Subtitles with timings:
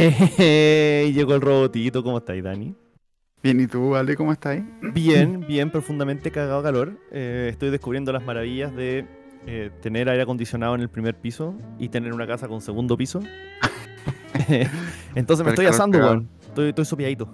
[0.00, 2.74] Eh, llegó el robotito, ¿cómo estáis, Dani?
[3.42, 4.60] Bien, ¿y tú, Ale, cómo estás?
[4.94, 6.98] Bien, bien, profundamente cagado calor.
[7.10, 9.06] Eh, estoy descubriendo las maravillas de
[9.46, 13.20] eh, tener aire acondicionado en el primer piso y tener una casa con segundo piso.
[15.14, 16.28] Entonces me estoy asando, weón.
[16.42, 17.32] Estoy, estoy sopiadito.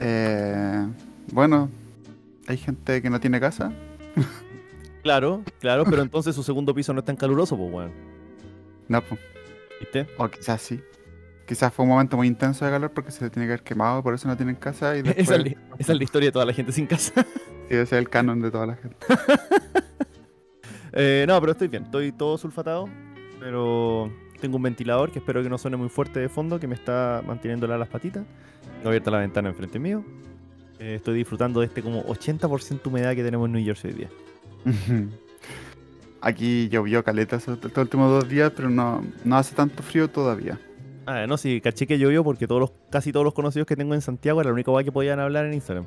[0.00, 0.86] Eh,
[1.32, 1.70] bueno,
[2.46, 3.72] hay gente que no tiene casa.
[5.02, 7.92] Claro, claro, pero entonces su segundo piso no es tan caluroso, pues, weón.
[8.88, 9.20] No, pues,
[9.80, 10.06] ¿Viste?
[10.16, 10.80] o quizás sí.
[11.46, 14.14] Quizás fue un momento muy intenso de calor porque se tiene que haber quemado, por
[14.14, 14.96] eso no tienen casa.
[14.96, 17.12] Y después, Esa es, la, esa es la historia de toda la gente sin casa.
[17.68, 18.96] sí, ese es el canon de toda la gente.
[20.94, 21.84] Eh, no, pero estoy bien.
[21.84, 22.86] Estoy todo sulfatado,
[23.40, 26.74] pero tengo un ventilador que espero que no suene muy fuerte de fondo, que me
[26.74, 28.26] está manteniendo las patitas.
[28.74, 30.04] Tengo abierta la ventana enfrente mío.
[30.78, 34.10] Eh, estoy disfrutando de este como 80% humedad que tenemos en New Jersey hoy día.
[36.20, 40.58] Aquí llovió caleta estos estos últimos dos días, pero no, no hace tanto frío todavía.
[41.06, 43.94] Ah, no, sí, caché que llovió porque todos los, casi todos los conocidos que tengo
[43.94, 45.86] en Santiago era la única cosa que podían hablar en Instagram.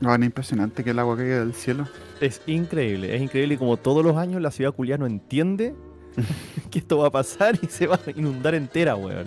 [0.00, 1.86] No, es impresionante que el agua caiga del cielo.
[2.20, 5.74] Es increíble, es increíble y como todos los años la ciudad culiá no entiende
[6.70, 9.26] que esto va a pasar y se va a inundar entera, weón.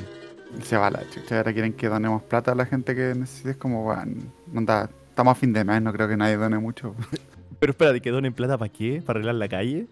[0.63, 1.37] Se va la chucha.
[1.37, 3.51] Ahora quieren que donemos plata a la gente que necesite.
[3.51, 6.95] Es como, bueno, onda, estamos a fin de mes, no creo que nadie done mucho.
[7.59, 9.01] Pero espérate, ¿que donen plata para qué?
[9.05, 9.87] ¿Para arreglar la calle?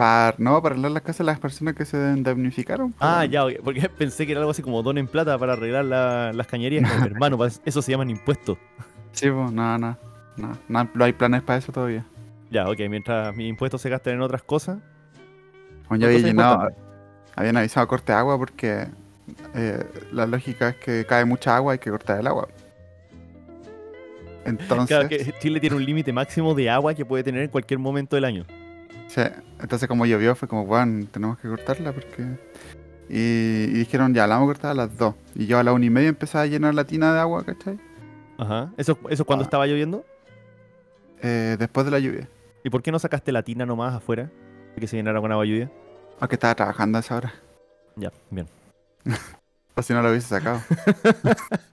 [0.00, 2.94] Para, no, para arreglar las casas de las personas que se indemnificaron.
[3.00, 6.46] Ah, ya, porque pensé que era algo así como donen plata para arreglar la- las
[6.46, 6.90] cañerías.
[6.90, 8.56] Como, hermano, eso se llaman impuestos.
[9.12, 9.98] Sí, pues, no, no,
[10.38, 12.06] no, no, no hay planes para eso todavía.
[12.50, 14.78] Ya, ok, mientras mis impuestos se gasten en otras cosas.
[15.90, 16.70] Bueno, yo había llenado,
[17.36, 18.86] habían avisado corte de agua porque
[19.54, 22.48] eh, la lógica es que cae mucha agua, hay que cortar el agua.
[24.46, 27.78] Entonces, Claro que Chile tiene un límite máximo de agua que puede tener en cualquier
[27.78, 28.46] momento del año.
[29.08, 29.20] Sí,
[29.60, 32.24] entonces como llovió fue como, bueno, tenemos que cortarla porque...
[33.08, 35.14] Y, y dijeron, ya, la vamos a cortar a las 2.
[35.34, 37.78] Y yo a la una y media empezaba a llenar la tina de agua, ¿cachai?
[38.38, 38.70] Ajá.
[38.76, 39.46] ¿Eso, eso cuando Ah.
[39.46, 40.04] estaba lloviendo?
[41.22, 42.28] Eh, después de la lluvia.
[42.62, 44.30] ¿Y por qué no sacaste la tina nomás afuera?
[44.78, 45.70] Que se llenara con agua lluvia.
[46.20, 47.34] Aunque estaba trabajando a esa hora.
[47.96, 48.46] Ya, bien.
[49.76, 50.60] O si no lo hubiese sacado.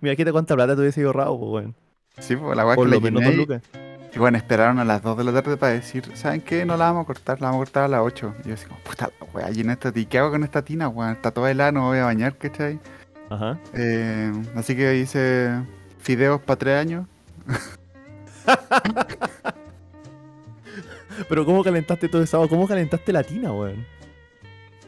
[0.00, 1.74] Mira, ¿qué te cuánta plata te hubiese ahorrado, pues, weón?
[2.18, 3.62] Sí, pues la agua Por que lo le menos dos lucas.
[4.14, 6.64] Y bueno, esperaron a las 2 de la tarde para decir, ¿saben qué?
[6.64, 8.34] No la vamos a cortar, la vamos a cortar a las 8.
[8.44, 10.88] Y yo así como, puta la wea, llena esta ¿y qué hago con esta tina,
[10.88, 11.12] weón?
[11.12, 12.78] Está toda helada, no me voy a bañar, ¿cachai?
[13.30, 13.58] Ajá.
[13.72, 15.50] Eh, así que hice
[15.98, 17.06] fideos para tres años.
[21.28, 22.48] Pero ¿cómo calentaste todo agua?
[22.48, 23.84] ¿Cómo calentaste la tina, weón?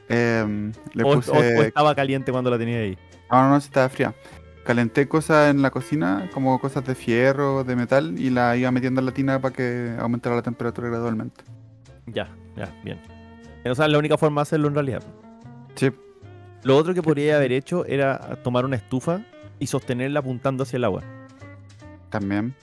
[0.09, 1.31] Eh, le O, puse...
[1.31, 2.99] o- o estaba caliente cuando la tenías ahí.
[3.31, 4.15] No, no, no, estaba fría.
[4.67, 9.01] Calenté cosas en la cocina, como cosas de fierro, de metal, y la iba metiendo
[9.01, 11.45] en la tina para que aumentara la temperatura gradualmente.
[12.07, 13.01] Ya, ya, bien.
[13.65, 15.03] O sea, la única forma de hacerlo en realidad.
[15.77, 15.91] Sí,
[16.65, 19.21] Lo otro que podría haber hecho era tomar una estufa
[19.61, 21.03] y sostenerla apuntando hacia el agua.
[22.11, 22.55] también.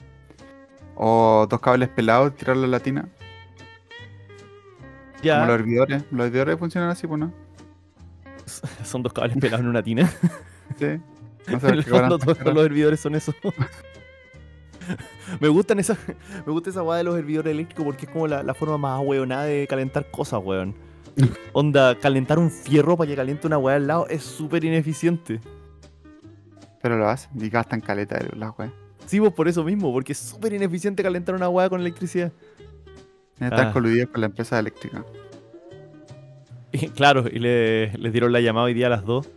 [0.96, 3.08] O dos cables pelados, tirarlo a la tina.
[5.22, 6.04] Ya, Como los hervidores.
[6.10, 7.32] Los hervidores funcionan así, pues, ¿no?
[8.84, 10.10] son dos cables pelados en una tina.
[10.78, 11.00] Sí.
[11.46, 13.34] No sé en por el qué cobran fondo tan todos los hervidores son eso.
[15.40, 15.96] me gustan esa,
[16.46, 19.00] me gusta esa weá de los hervidores eléctricos porque es como la, la forma más
[19.04, 20.74] weonada de calentar cosas, weón.
[21.52, 25.40] Onda, calentar un fierro para que caliente una weá al lado es súper ineficiente.
[26.82, 28.72] Pero lo hacen y gastan caleta de las weas.
[29.06, 32.32] Sí, pues por eso mismo, porque es súper ineficiente calentar una weá con electricidad.
[33.38, 33.72] Están Ah.
[33.72, 35.04] coludidos con la empresa eléctrica.
[36.72, 39.28] Y, claro, y le, les dieron la llamada hoy día a las 2.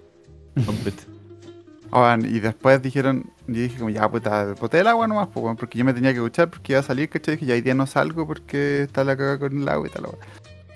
[1.92, 5.78] Oigan, y después dijeron, yo dije como ya puta, boté el agua nomás, pues, porque
[5.78, 7.36] yo me tenía que duchar porque iba a salir, ¿cachai?
[7.36, 10.04] Dije, ya hoy día no salgo porque está la caga con el agua y tal.
[10.06, 10.18] weón.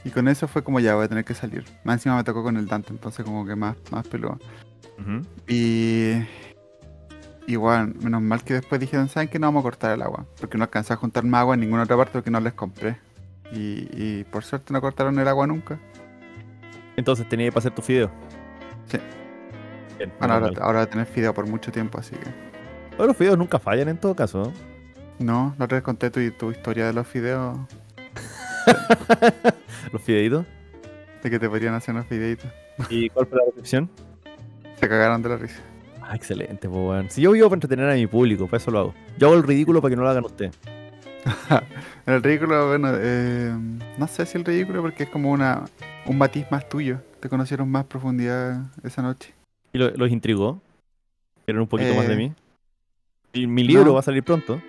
[0.03, 1.65] Y con eso fue como ya voy a tener que salir.
[1.83, 4.39] Más encima me tocó con el Dante, entonces como que más, más peludo.
[5.47, 6.13] Y.
[7.47, 10.25] Y bueno, menos mal que después dijeron, ¿saben que no vamos a cortar el agua?
[10.39, 12.97] Porque no alcancé a juntar más agua en ninguna otra parte porque no les compré.
[13.51, 15.77] Y, y por suerte no cortaron el agua nunca.
[16.95, 18.09] Entonces tenía que pasar tu fideo.
[18.87, 18.99] Sí.
[20.01, 22.27] Bien, Bueno, ahora, ahora tener fideo por mucho tiempo, así que.
[22.91, 24.43] Pero los fideos nunca fallan en todo caso.
[24.43, 24.51] ¿no?
[25.19, 27.59] No, la otra vez conté tu, tu historia de los fideos,
[29.93, 30.45] Los fideitos.
[31.21, 32.49] de que te podrían hacer unos fideitos.
[32.89, 33.89] ¿Y cuál fue la recepción?
[34.79, 35.59] Se cagaron de la risa.
[36.01, 37.09] Ah, excelente, pues, weón.
[37.11, 38.93] Si yo vivo para entretener a mi público, para eso lo hago.
[39.19, 40.57] Yo hago el ridículo para que no lo hagan ustedes.
[42.07, 43.53] El ridículo, bueno, eh,
[43.99, 45.65] no sé si el ridículo porque es como una
[46.07, 46.97] un matiz más tuyo.
[47.19, 49.35] Te conocieron más profundidad esa noche.
[49.73, 50.61] ¿Y lo- los intrigó?
[51.45, 52.33] ¿Quieren un poquito más de Eh, mí?
[53.33, 53.93] Y mi libro no.
[53.93, 54.61] va a salir pronto.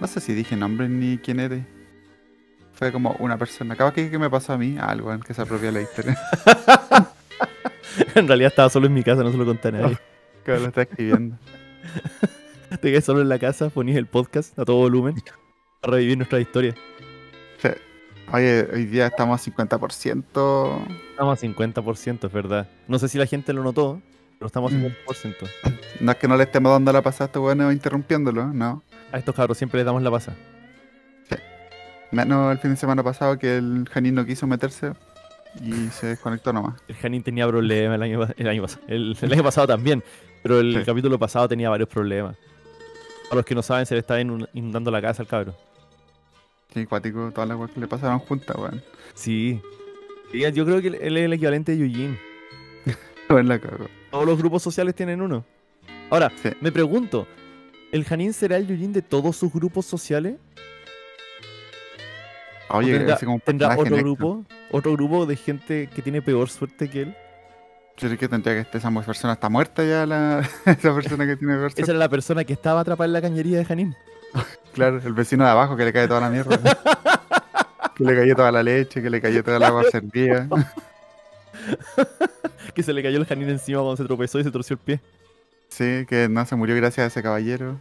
[0.00, 1.64] No sé si dije nombre ni quién eres.
[2.72, 3.74] Fue como una persona.
[3.74, 6.18] Acaba que, que me pasó a mí algo en que se apropia la historia.
[8.14, 9.98] en realidad estaba solo en mi casa, no se lo conté a nadie.
[10.44, 11.36] Que lo está escribiendo.
[12.70, 15.14] Te quedé solo en la casa, ponías el podcast a todo volumen
[15.82, 16.74] para revivir nuestra historia.
[17.58, 17.68] Sí.
[18.32, 20.86] Oye, hoy día estamos a 50%.
[21.10, 22.70] Estamos a 50%, es verdad.
[22.88, 24.00] No sé si la gente lo notó,
[24.40, 24.80] pero estamos a Mm.
[25.06, 25.46] 50%.
[26.00, 28.82] No es que no le estemos dando la pasada a estos weones interrumpiéndolo, no.
[29.12, 30.34] A estos cabros siempre les damos la pasa.
[32.10, 34.94] Menos el fin de semana pasado que el Janín no quiso meterse
[35.62, 36.80] y se desconectó nomás.
[36.88, 38.82] El Janin tenía problemas el año, pa- el año pasado.
[38.88, 40.02] El, el año pasado también,
[40.42, 40.84] pero el Sí.
[40.86, 42.36] capítulo pasado tenía varios problemas.
[43.30, 45.54] A los que no saben, se le está inun- inundando la casa al cabro.
[46.72, 48.82] Qué cuático, todas las weas que le pasaron juntas, weón.
[49.14, 49.60] Sí.
[50.32, 52.18] Sí, Yo creo que él es el equivalente de Eugene.
[53.28, 53.86] Weón, la cago.
[54.10, 55.44] Todos los grupos sociales tienen uno.
[56.10, 56.50] Ahora, Sí.
[56.60, 57.26] me pregunto,
[57.92, 60.34] ¿el Janin será el Eugene de todos sus grupos sociales?
[62.68, 64.44] ¿O Oye, tendrá, como tendrá otro grupo?
[64.70, 67.16] ¿Otro grupo de gente que tiene peor suerte que él?
[67.96, 71.36] Yo creo que tendría que estar esa persona está muerta ya, la, esa persona que
[71.36, 71.90] tiene peor Esa suerte.
[71.90, 73.94] era la persona que estaba atrapada en la cañería de Janin.
[74.72, 76.56] Claro, el vecino de abajo que le cae toda la mierda.
[77.96, 80.46] que le cayó toda la leche, que le cayó toda el agua servida.
[82.74, 85.00] Que se le cayó el Janin encima cuando se tropezó y se torció el pie.
[85.68, 87.80] Sí, que no se murió gracias a ese caballero.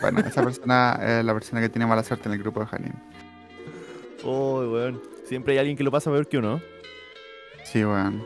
[0.00, 2.94] Bueno, esa persona es la persona que tiene mala suerte en el grupo de Janín.
[4.24, 5.00] Oh, weón.
[5.24, 6.60] Siempre hay alguien que lo pasa peor que uno.
[7.64, 8.24] Sí, weón.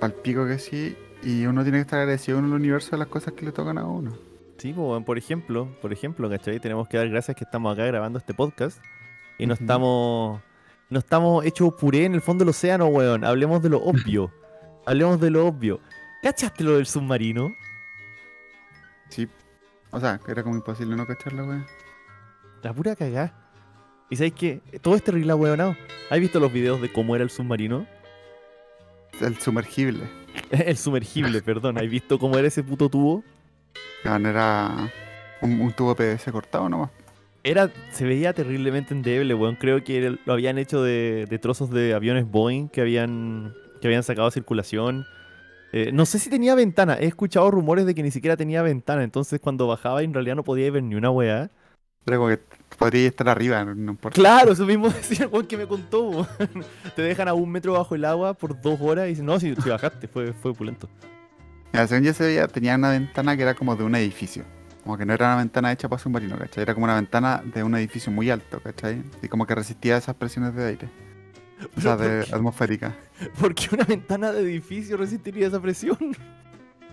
[0.00, 0.96] Palpico que sí.
[1.22, 3.78] Y uno tiene que estar agradecido en el universo de las cosas que le tocan
[3.78, 4.12] a uno.
[4.58, 6.60] Sí, pues, weón, por ejemplo, por ejemplo, ¿cachai?
[6.60, 8.82] Tenemos que dar gracias que estamos acá grabando este podcast
[9.38, 10.40] y no estamos
[10.92, 13.24] no estamos hechos puré en el fondo del océano, weón.
[13.24, 14.30] Hablemos de lo obvio.
[14.86, 15.80] Hablemos de lo obvio.
[16.22, 17.54] ¿Cachaste lo del submarino?
[19.08, 19.28] Sí.
[19.90, 21.66] O sea, que era como imposible no cacharla, weón.
[22.62, 23.34] La pura cagá.
[24.10, 24.60] ¿Y sabéis qué?
[24.82, 25.74] Todo es terrible, weonado.
[26.10, 27.86] ¿Has visto los videos de cómo era el submarino?
[29.20, 30.04] El sumergible.
[30.50, 31.78] el sumergible, perdón.
[31.78, 33.24] ¿Has visto cómo era ese puto tubo?
[34.04, 34.90] Weón, era
[35.40, 36.90] un, un tubo PVC cortado nomás.
[37.44, 39.56] Era, se veía terriblemente endeble, weón.
[39.56, 44.04] Creo que lo habían hecho de, de trozos de aviones Boeing que habían, que habían
[44.04, 45.04] sacado a circulación.
[45.72, 46.96] Eh, no sé si tenía ventana.
[47.00, 49.02] He escuchado rumores de que ni siquiera tenía ventana.
[49.02, 51.50] Entonces cuando bajaba en realidad no podía ver ni una weá.
[52.06, 52.40] Era como que
[52.78, 54.14] podría estar arriba, no, importa.
[54.14, 56.10] Claro, eso mismo decía el weón que me contó.
[56.10, 56.28] weón.
[56.94, 59.56] Te dejan a un metro bajo el agua por dos horas y dicen, no, si,
[59.56, 60.88] si bajaste, fue, fue opulento.
[61.72, 64.44] Mira, según yo se veía, tenía una ventana que era como de un edificio.
[64.82, 66.62] Como que no era una ventana hecha para submarino, ¿cachai?
[66.62, 69.02] Era como una ventana de un edificio muy alto, ¿cachai?
[69.22, 70.88] Y como que resistía esas presiones de aire.
[71.76, 72.96] O sea, de ¿por atmosférica.
[73.38, 75.98] ¿Por qué una ventana de edificio resistiría esa presión?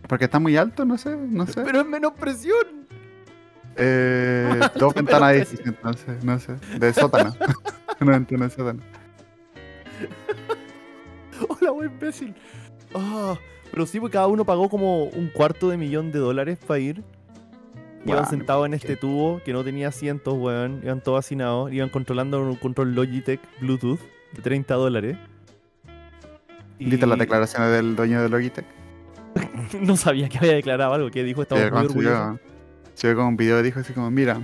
[0.08, 1.62] Porque está muy alto, no sé, no sé.
[1.64, 2.88] Pero es menos presión.
[3.76, 6.56] Eh, dos ventanas de edificio, entonces, no sé.
[6.78, 7.36] De sótano.
[8.02, 8.82] una ventana de sótano.
[11.48, 12.36] Hola, buen imbécil.
[12.94, 13.36] Ah,
[13.72, 17.04] pero sí, porque cada uno pagó como un cuarto de millón de dólares para ir.
[18.06, 20.82] Iban sentados en ¿por este tubo que no tenía asientos, weón.
[20.84, 21.72] Iban todos hacinados.
[21.72, 24.00] Iban controlando un control Logitech Bluetooth
[24.34, 25.18] de 30 dólares.
[26.80, 28.66] ¿Viste las Y declaraciones del dueño de Logitech?
[29.82, 32.20] no sabía que había declarado algo, que dijo estamos muy orgullosos.
[32.20, 32.40] subió,
[32.96, 34.42] subió como un video y dijo así como, mira,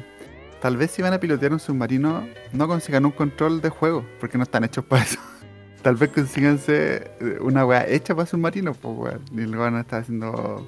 [0.61, 4.37] tal vez si van a pilotear un submarino no consigan un control de juego, porque
[4.37, 5.19] no están hechos para eso.
[5.81, 9.21] Tal vez consíganse eh, una weá hecha para submarinos, pues weón.
[9.31, 10.67] Y el weón está haciendo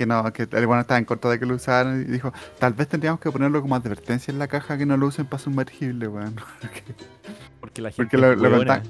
[0.00, 2.72] que no, que el weón estaba en contra de que lo usaran y dijo, tal
[2.72, 6.08] vez tendríamos que ponerlo como advertencia en la caja que no lo usen para sumergible,
[6.08, 6.34] weón.
[7.60, 8.82] Porque la gente Porque lo- lo contan-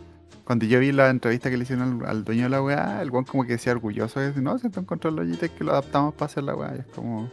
[0.45, 3.11] Cuando yo vi la entrevista que le hicieron al, al dueño de la weá, el
[3.11, 6.15] weón como que decía orgulloso decir, no, si está un control Logitech que lo adaptamos
[6.15, 6.73] para hacer la weá.
[6.77, 7.29] Y es como,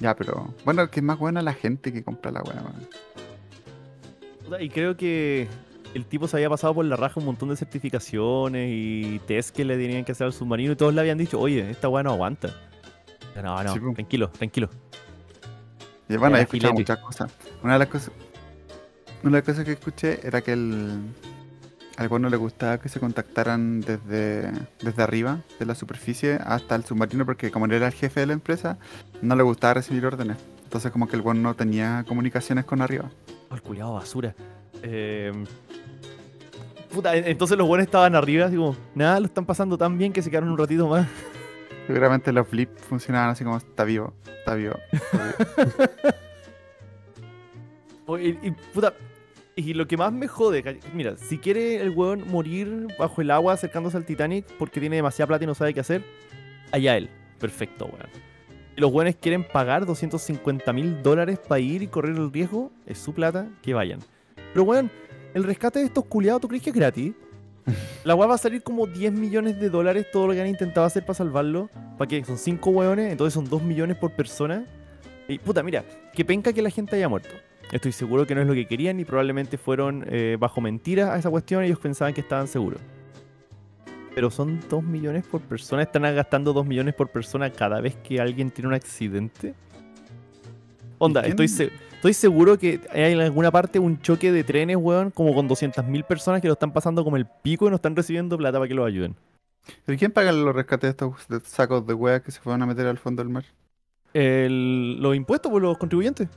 [0.00, 2.60] ya, pero bueno, que es más buena la gente que compra la weá,
[4.48, 4.62] weón.
[4.62, 5.46] Y creo que
[5.94, 9.64] el tipo se había pasado por la raja un montón de certificaciones y test que
[9.64, 12.10] le tenían que hacer al submarino y todos le habían dicho, oye, esta weá no
[12.12, 12.50] aguanta.
[13.42, 13.92] No, no, Sí, po.
[13.92, 14.68] tranquilo, tranquilo.
[16.08, 17.32] Y bueno, he escuchado muchas cosas.
[17.62, 18.10] Una de las cosas,
[19.22, 21.00] una de las cosas que escuché era que el,
[21.96, 24.52] al no le gustaba que se contactaran desde,
[24.82, 28.26] desde arriba, de la superficie, hasta el submarino, porque como él era el jefe de
[28.26, 28.78] la empresa,
[29.22, 30.36] no le gustaba recibir órdenes.
[30.64, 33.10] Entonces como que el weón no tenía comunicaciones con arriba.
[33.50, 34.34] Oh, el culiado basura.
[34.82, 35.32] Eh,
[36.92, 40.12] Puta, en- entonces los buenos estaban arriba, así como, nada, lo están pasando tan bien
[40.12, 41.06] que se quedaron un ratito más.
[41.86, 44.74] Seguramente los flips funcionaban así como está vivo, está vivo.
[48.06, 48.94] Oh, Y, y, puta,
[49.56, 53.54] y lo que más me jode, mira, si quiere el weón morir bajo el agua
[53.54, 56.04] acercándose al Titanic porque tiene demasiada plata y no sabe qué hacer,
[56.72, 57.08] allá él.
[57.38, 58.08] Perfecto, weón.
[58.74, 62.98] Si los weones quieren pagar 250 mil dólares para ir y correr el riesgo, es
[62.98, 64.00] su plata, que vayan.
[64.52, 64.90] Pero weón,
[65.34, 67.14] el rescate de estos culiados, ¿tú crees que es gratis?
[68.04, 70.86] La weá va a salir como 10 millones de dólares todo lo que han intentado
[70.86, 71.68] hacer para salvarlo.
[71.98, 72.24] ¿Para qué?
[72.24, 74.64] Son 5 weones, entonces son 2 millones por persona.
[75.28, 77.34] Y puta, mira, que penca que la gente haya muerto.
[77.72, 81.18] Estoy seguro que no es lo que querían y probablemente fueron eh, bajo mentiras a
[81.18, 81.64] esa cuestión.
[81.64, 82.80] Ellos pensaban que estaban seguros.
[84.14, 85.82] Pero son 2 millones por persona.
[85.82, 89.54] Están gastando 2 millones por persona cada vez que alguien tiene un accidente.
[90.98, 95.10] Onda, estoy, se- estoy seguro que hay en alguna parte un choque de trenes, weón,
[95.10, 98.36] como con 200.000 personas que lo están pasando como el pico y no están recibiendo
[98.38, 99.14] plata para que los ayuden.
[99.84, 102.86] ¿Pero quién paga los rescates de estos sacos de weas que se fueron a meter
[102.86, 103.44] al fondo del mar?
[104.14, 106.28] El- los impuestos por los contribuyentes.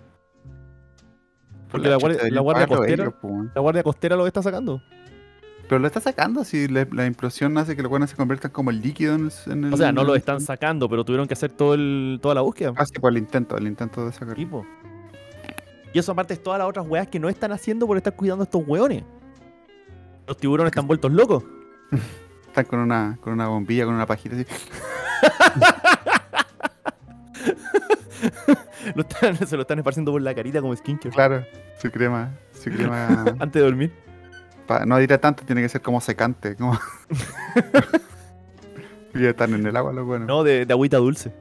[1.70, 3.52] Porque Por la guardia- la guardia costera- weón.
[3.54, 4.82] La Guardia Costera lo está sacando.
[5.70, 8.82] Pero lo está sacando si la implosión hace que los weones se conviertan como el
[8.82, 9.52] líquido en el.
[9.68, 12.42] en O sea, no lo están sacando, pero tuvieron que hacer todo el, toda la
[12.42, 12.74] búsqueda.
[12.76, 14.34] Ah, sí, pues el intento, el intento de sacarlo.
[14.34, 14.66] Tipo.
[15.94, 18.42] Y eso aparte es todas las otras weas que no están haciendo por estar cuidando
[18.42, 19.04] a estos weones.
[20.28, 21.44] Los tiburones están vueltos locos.
[22.50, 24.44] Están con una, con una bombilla, con una pajita así.
[28.96, 31.14] Lo están- se lo están esparciendo por la carita como skincare.
[31.14, 31.46] Claro,
[31.80, 33.26] su crema, su crema.
[33.40, 33.94] Antes de dormir.
[34.70, 36.56] Pa- no diré tanto, tiene que ser como secante.
[36.56, 36.74] Como...
[39.16, 40.28] y están en el agua los buenos.
[40.28, 41.34] No, de, de agüita dulce.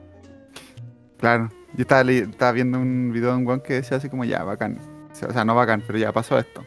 [1.19, 1.49] Claro.
[1.75, 4.79] Yo estaba, viendo un video de un weón que decía así como ya, bacán.
[5.11, 6.65] O sea, no bacán, pero ya pasó esto.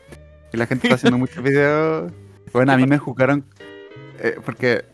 [0.53, 2.13] Y la gente está haciendo muchos videos.
[2.53, 3.45] Bueno, a mí me juzgaron
[4.21, 4.85] eh, porque,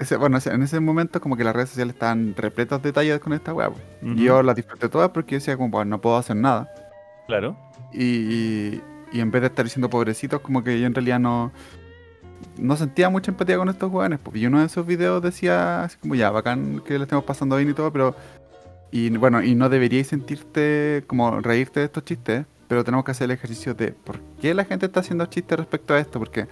[0.00, 3.32] ese- bueno, en ese momento como que las redes sociales estaban repletas de detalles con
[3.32, 3.68] esta weá.
[3.68, 3.78] Ujú.
[4.02, 6.68] Y yo las disfruté todas porque yo decía como, bueno, no puedo hacer nada.
[7.28, 7.56] Claro.
[7.92, 11.52] Y, y, y en vez de estar diciendo pobrecitos, como que yo en realidad no,
[12.58, 14.20] no sentía mucha empatía con estos jóvenes.
[14.34, 17.70] Yo uno de esos videos decía así como ya, bacán que le estemos pasando bien
[17.70, 18.16] y todo, pero.
[18.90, 23.24] Y bueno, y no deberíais sentirte como reírte de estos chistes, pero tenemos que hacer
[23.24, 26.18] el ejercicio de por qué la gente está haciendo chistes respecto a esto.
[26.18, 26.46] Porque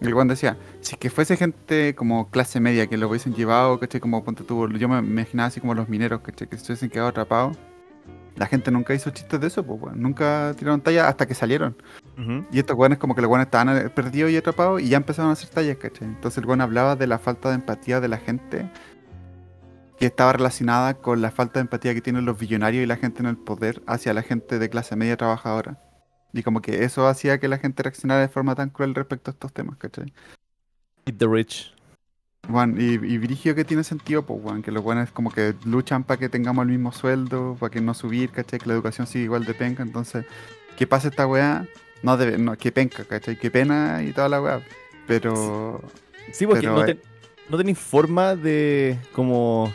[0.00, 4.00] el Juan decía, si que fuese gente como clase media que lo hubiesen llevado, ¿cachai?
[4.00, 6.48] Como ponte tú, yo me imaginaba así como los mineros, ¿cachai?
[6.48, 7.58] Que se hubiesen quedado atrapados.
[8.36, 9.94] La gente nunca hizo chistes de eso, pues.
[9.94, 11.76] Nunca tiraron talla hasta que salieron.
[12.50, 15.30] Y estos weones como que los weones estaban eh, perdidos y atrapados y ya empezaron
[15.30, 16.08] a hacer tallas, ¿cachai?
[16.08, 18.70] Entonces el weón hablaba de la falta de empatía de la gente
[19.98, 23.20] que estaba relacionada con la falta de empatía que tienen los billonarios y la gente
[23.20, 25.78] en el poder hacia la gente de clase media trabajadora.
[26.32, 29.32] Y como que eso hacía que la gente reaccionara de forma tan cruel respecto a
[29.32, 30.12] estos temas, ¿cachai?
[31.06, 31.74] Eat the rich.
[32.48, 36.02] Juan, y, y Virigio que tiene sentido, pues, Juan, que los buenos como que luchan
[36.02, 38.58] para que tengamos el mismo sueldo, para que no subir, ¿cachai?
[38.58, 40.26] Que la educación siga igual de penca, entonces,
[40.76, 41.66] ¿qué pasa esta weá?
[42.02, 43.36] No debe, no, que penca, ¿cachai?
[43.38, 44.60] Qué pena y toda la weá.
[45.06, 45.80] Pero,
[46.32, 46.98] Sí, porque Pero, no, te-
[47.48, 49.72] no tenéis forma de como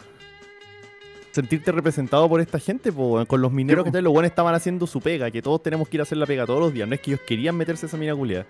[1.32, 5.00] sentirte representado por esta gente, po, con los mineros que los buenos estaban haciendo su
[5.02, 6.88] pega, que todos tenemos que ir a hacer la pega todos los días.
[6.88, 8.46] No es que ellos querían meterse a esa mina culiada.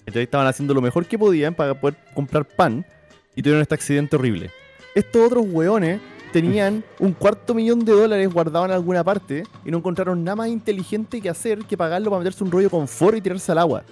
[0.00, 2.86] Entonces estaban haciendo lo mejor que podían para poder comprar pan
[3.34, 4.50] y tuvieron este accidente horrible.
[4.94, 6.00] Estos otros weones
[6.32, 10.48] tenían un cuarto millón de dólares guardado en alguna parte y no encontraron nada más
[10.48, 13.82] inteligente que hacer que pagarlo para meterse un rollo con confort y tirarse al agua.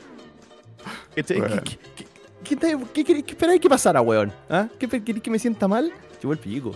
[1.14, 4.32] ¿Qué, qué, qué- qué esperáis que pasara, weón?
[4.48, 4.68] ¿Ah?
[4.78, 5.90] ¿Qué queréis que me sienta mal?
[6.20, 6.72] Llevo el pico.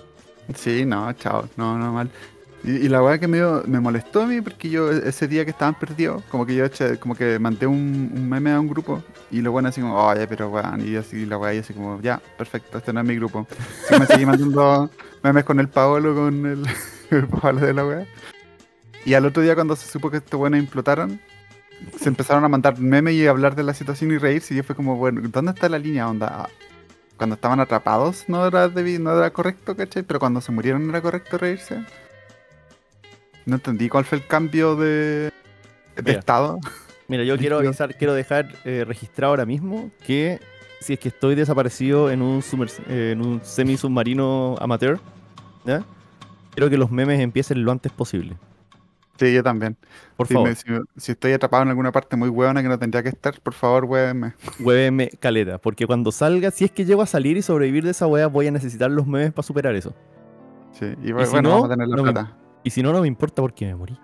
[0.54, 2.10] sí, no, chao, no, no mal.
[2.62, 5.44] Y, la weá que me, dio- me molestó a mí, porque yo e- ese día
[5.46, 9.02] que estaban perdidos, como que yo eché- como que mandé un, meme a un grupo,
[9.30, 12.00] y lo bueno así como, oye, pero weón, y así la weá, y así como,
[12.02, 13.46] ya, perfecto, este no es mi grupo.
[13.88, 14.90] Así me seguí mandando
[15.22, 16.66] memes con el Paolo, con el,
[17.10, 18.06] el Paolo de la weá.
[19.06, 21.18] Y al otro día cuando se supo que estos buenos implotaron,
[21.98, 24.76] se empezaron a mandar memes y hablar de la situación y reírse, y yo fue
[24.76, 26.46] como, bueno, ¿dónde está la línea onda?
[27.16, 30.02] Cuando estaban atrapados no era, no era correcto, ¿cachai?
[30.02, 31.82] Pero cuando se murieron era correcto reírse.
[33.46, 35.30] No entendí cuál fue el cambio de,
[35.96, 36.18] de Mira.
[36.18, 36.58] estado.
[37.08, 40.40] Mira, yo quiero avisar, quiero dejar eh, registrado ahora mismo que
[40.80, 44.98] si es que estoy desaparecido en un, sumer- eh, en un semi-submarino amateur,
[45.64, 45.82] ¿ya?
[46.54, 48.36] Quiero que los memes empiecen lo antes posible.
[49.18, 49.76] Sí, yo también.
[50.16, 50.64] Por Si, favor, me- si,
[50.96, 53.84] si estoy atrapado en alguna parte muy hueona que no tendría que estar, por favor,
[53.84, 54.32] huévenme.
[54.60, 55.58] huévenme caleta.
[55.58, 58.46] Porque cuando salga, si es que llego a salir y sobrevivir de esa wea, voy
[58.46, 59.94] a necesitar los memes para superar eso.
[60.72, 62.36] Sí, y, Y bueno, si no, vamos a tener la no me- plata.
[62.62, 63.98] Y si no, no me importa porque me morí.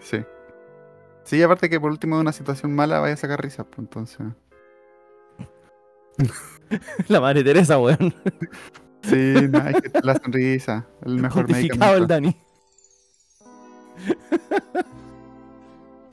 [0.00, 0.24] Sí.
[1.24, 4.26] Sí, aparte que por último de una situación mala vaya a sacar risas, pues entonces.
[7.08, 8.14] La madre Teresa, weón.
[9.02, 12.14] Sí, no, hay que la sonrisa, el mejor Pontificado el medicamento.
[12.14, 12.36] Dani.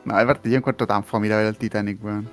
[0.05, 2.27] No, aparte yo encuentro tan fome ver el Titanic, weón.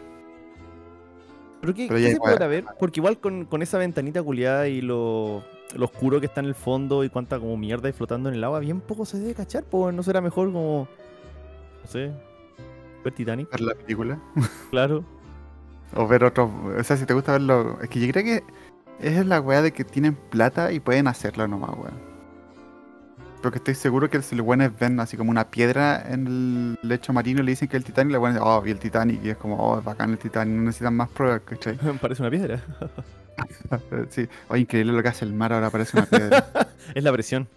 [1.61, 2.65] ¿Pero qué, Pero qué ya se puede ver?
[2.79, 5.45] Porque igual con, con esa ventanita culiada y lo,
[5.75, 8.45] lo oscuro que está en el fondo y cuánta como mierda y flotando en el
[8.45, 10.89] agua, bien poco se debe cachar, pues no será mejor como.
[11.83, 12.13] No sé.
[13.05, 14.19] Ver Titanic, Ver la película.
[14.71, 15.05] claro.
[15.95, 16.51] O ver otros.
[16.79, 17.79] O sea, si te gusta verlo.
[17.83, 18.45] Es que yo creo que
[19.01, 22.16] esa es la weá de que tienen plata y pueden hacerlo nomás, weón.
[23.43, 27.13] Porque estoy seguro que si los buenos ven así como una piedra en el lecho
[27.13, 29.25] marino y le dicen que es el Titanic, le buenos oh, vi el Titanic.
[29.25, 31.77] Y es como, oh, es bacán el Titanic, no necesitan más pruebas, ¿cachai?
[32.01, 32.61] Parece una piedra.
[34.11, 34.29] sí.
[34.49, 36.47] Oye, increíble lo que hace el mar, ahora parece una piedra.
[36.95, 37.49] es la presión.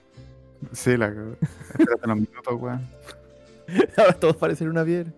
[0.74, 2.88] Sí, la Espérate unos minutos, weón.
[3.98, 5.12] Ahora todos parecen una piedra.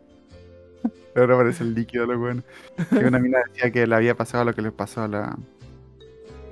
[1.16, 2.44] Ahora parece el líquido, lo weón.
[2.92, 5.38] Y una mina decía que le había pasado lo que les pasó a la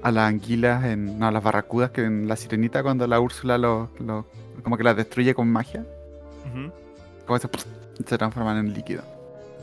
[0.01, 3.57] a las anguilas, en, no, a las barracudas que en la sirenita cuando la Úrsula
[3.57, 4.25] lo, lo
[4.63, 5.85] como que las destruye con magia.
[7.25, 7.49] Como se,
[8.05, 9.03] se transforman en líquido.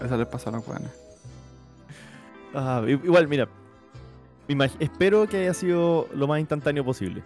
[0.02, 0.90] Eso les pasó a los weones.
[2.54, 3.48] Ah, igual, mira.
[4.78, 7.22] Espero que haya sido lo más instantáneo posible.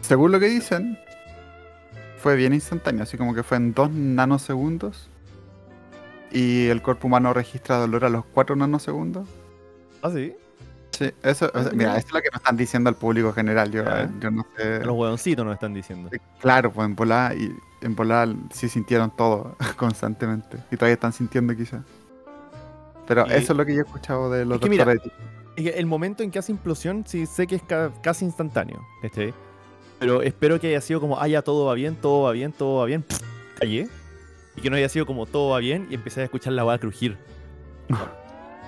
[0.00, 0.98] Según lo que dicen,
[2.18, 5.08] fue bien instantáneo, así como que fue en dos nanosegundos.
[6.32, 9.28] Y el cuerpo humano registra dolor a los 4 nanosegundos.
[10.02, 10.34] ¿Ah, sí?
[10.98, 13.70] Sí, eso, mira, esto es lo que nos están diciendo al público general.
[13.70, 13.82] Yo,
[14.20, 14.84] yo no sé.
[14.84, 16.08] Los huevoncitos nos están diciendo.
[16.40, 20.58] Claro, pues en volar, y en volar sí sintieron todo constantemente.
[20.70, 21.82] Y todavía están sintiendo quizás.
[23.06, 25.00] Pero eso es lo que yo he escuchado de los doctores.
[25.56, 27.62] el momento en que hace implosión, sí sé que es
[28.00, 28.86] casi instantáneo.
[29.02, 29.34] Este,
[29.98, 32.78] pero espero que haya sido como, ah, ya todo va bien, todo va bien, todo
[32.78, 33.04] va bien.
[33.58, 33.88] callé.
[34.56, 36.78] Y que no haya sido como todo va bien y empecé a escuchar la voz
[36.78, 37.18] crujir.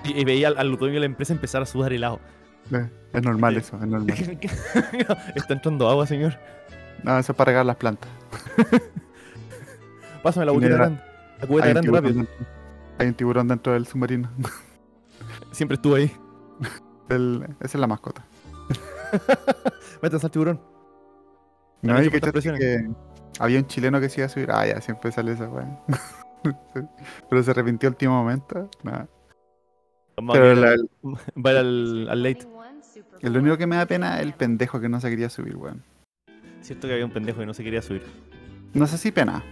[0.07, 2.19] Y, veía al, al dueño de la empresa empezar a sudar helado.
[2.71, 4.09] Eh, es normal eso, es normal.
[5.35, 6.37] Está entrando agua, señor.
[7.03, 8.09] No, eso es para regar las plantas.
[10.23, 11.01] Pásame la botella grande.
[11.39, 12.25] La cubeta grande, rápido.
[12.97, 14.29] hay un tiburón dentro del submarino.
[15.51, 16.11] Siempre estuvo ahí.
[17.09, 18.25] esa es la mascota.
[20.01, 20.61] Métase al tiburón.
[21.81, 22.89] No, hay que, que
[23.39, 24.51] había un chileno que se iba a subir.
[24.51, 25.79] Ah, ya, siempre sale esa weá.
[27.29, 28.69] Pero se arrepintió al último momento.
[28.83, 29.07] Nada.
[30.17, 30.77] Pero
[31.35, 32.47] va al, al late.
[33.21, 35.83] Lo único que me da pena es el pendejo que no se quería subir, weón.
[36.61, 38.03] Cierto que había un pendejo que no se quería subir.
[38.73, 39.43] No sé si pena.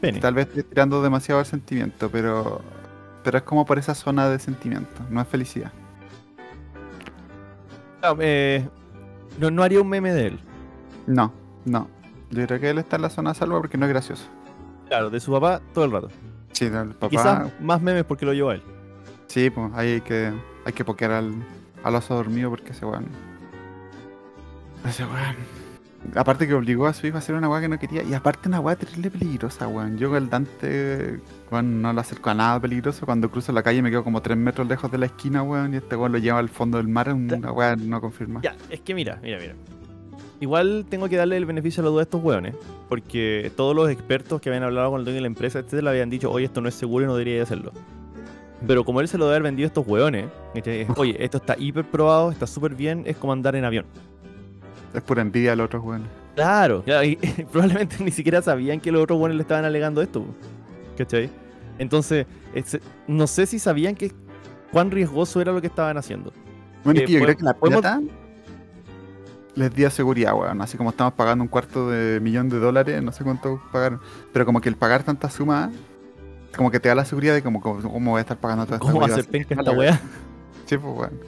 [0.00, 0.20] Pene.
[0.20, 2.62] Tal vez estoy tirando demasiado el sentimiento, pero.
[3.22, 5.72] Pero es como por esa zona de sentimiento, no es felicidad.
[8.02, 8.68] No, eh,
[9.38, 10.38] no, no haría un meme de él.
[11.06, 11.32] No,
[11.64, 11.88] no.
[12.30, 14.26] Yo creo que él está en la zona salva porque no es gracioso.
[14.88, 16.10] Claro, de su papá todo el rato.
[16.52, 17.08] Sí, del papá.
[17.08, 18.62] quizás más memes porque lo llevó a él.
[19.34, 20.32] Sí, pues hay que,
[20.64, 21.34] hay que pokear al,
[21.82, 23.06] al oso dormido porque ese weón.
[24.88, 25.34] Ese weón.
[26.14, 28.04] Aparte que obligó a su hijo a hacer una weá que no quería.
[28.04, 29.98] Y aparte una weá terrible peligrosa, weón.
[29.98, 31.18] Yo con el Dante,
[31.50, 33.04] weón, no lo acerco a nada peligroso.
[33.06, 35.74] Cuando cruzo la calle me quedo como 3 metros lejos de la esquina, weón.
[35.74, 37.12] Y este weón lo lleva al fondo del mar.
[37.12, 38.40] Una weá no confirma.
[38.40, 39.54] Ya, es que mira, mira, mira.
[40.38, 42.54] Igual tengo que darle el beneficio a la duda a estos weones.
[42.88, 45.90] Porque todos los expertos que habían hablado con el dueño de la empresa, este le
[45.90, 47.72] habían dicho, oye, esto no es seguro y no debería hacerlo.
[48.66, 50.26] Pero como él se lo debe haber vendido a estos hueones,
[50.96, 53.86] oye, esto está hiper probado, está súper bien, es como andar en avión.
[54.92, 56.08] Es por envidia a los otros hueones.
[56.34, 57.16] Claro, y,
[57.52, 60.24] probablemente ni siquiera sabían que los otros hueones le estaban alegando esto.
[60.96, 61.30] ¿Cachai?
[61.78, 62.26] Entonces,
[63.06, 64.12] no sé si sabían que
[64.70, 66.32] cuán riesgoso era lo que estaban haciendo.
[66.84, 68.00] Bueno, es que yo creo que la plata
[69.54, 70.60] les dio seguridad, weón.
[70.60, 74.00] Así como estamos pagando un cuarto de millón de dólares, no sé cuánto pagaron.
[74.32, 75.70] Pero como que el pagar tanta suma
[76.56, 78.92] como que te da la seguridad de cómo, cómo voy a estar pagando toda esta
[78.92, 80.00] ¿Cómo hacer penca esta weá?
[80.66, 81.20] Sí, pues weón.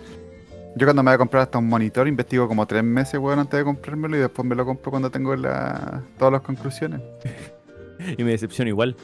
[0.76, 3.58] Yo cuando me voy a comprar hasta un monitor investigo como tres meses, weón, antes
[3.58, 6.02] de comprármelo y después me lo compro cuando tengo la...
[6.18, 7.00] todas las conclusiones.
[8.18, 8.94] y me decepciono igual.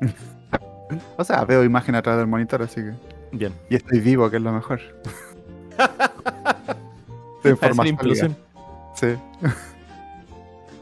[1.16, 2.92] o sea, veo imagen atrás del monitor, así que...
[3.32, 3.52] Bien.
[3.70, 4.80] Y estoy vivo, que es lo mejor.
[7.42, 7.84] de forma.
[8.94, 9.08] Sí.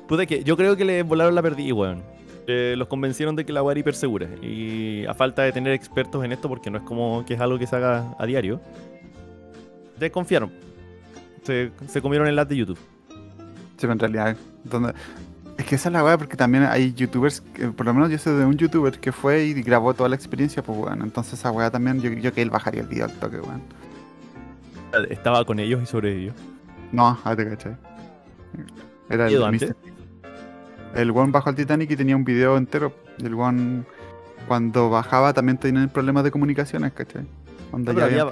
[0.08, 2.02] Pude que yo creo que le volaron la perdí, weón.
[2.46, 4.28] Eh, los convencieron de que la agua era hiper segura.
[4.42, 7.58] Y a falta de tener expertos en esto, porque no es como que es algo
[7.58, 8.60] que se haga a diario,
[9.98, 10.52] desconfiaron.
[11.42, 12.78] Se, se comieron el lat de YouTube.
[13.76, 14.36] Sí, en realidad,
[15.58, 17.42] es que esa es la weá, porque también hay youtubers,
[17.76, 20.62] por lo menos yo sé de un youtuber que fue y grabó toda la experiencia,
[20.62, 23.38] pues bueno, entonces esa weá también, yo, yo que él bajaría el video al toque,
[23.40, 23.62] weón.
[25.10, 26.32] ¿Estaba con ellos y sobrevivió?
[26.92, 27.76] No, ah, te caché.
[29.10, 29.74] Era el antes?
[30.94, 32.92] El one bajó al Titanic y tenía un video entero.
[33.18, 33.82] El one,
[34.46, 37.26] cuando bajaba, también tenía problemas de comunicaciones, ¿cachai?
[37.70, 38.26] Cuando ya había,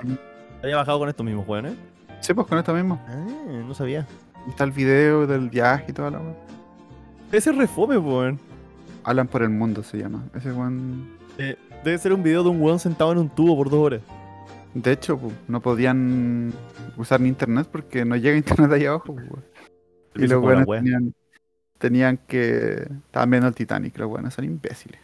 [0.62, 1.74] había, bajado con estos mismos ¿eh?
[2.20, 3.00] Sí, pues con esto mismo.
[3.08, 3.26] Ah,
[3.66, 4.06] no sabía.
[4.46, 6.20] Y está el video del viaje y toda la
[7.32, 8.38] Ese refome, weón.
[9.02, 10.24] Hablan por el mundo se llama.
[10.34, 11.04] Ese one.
[11.38, 14.02] Eh, debe ser un video de un weón sentado en un tubo por dos horas.
[14.74, 16.52] De hecho, no podían
[16.96, 19.16] usar ni internet porque no llega internet ahí abajo.
[20.14, 21.14] Y los weones tenían,
[21.82, 22.86] tenían que.
[23.06, 25.00] Estaban viendo el Titanic, los bueno, son imbéciles.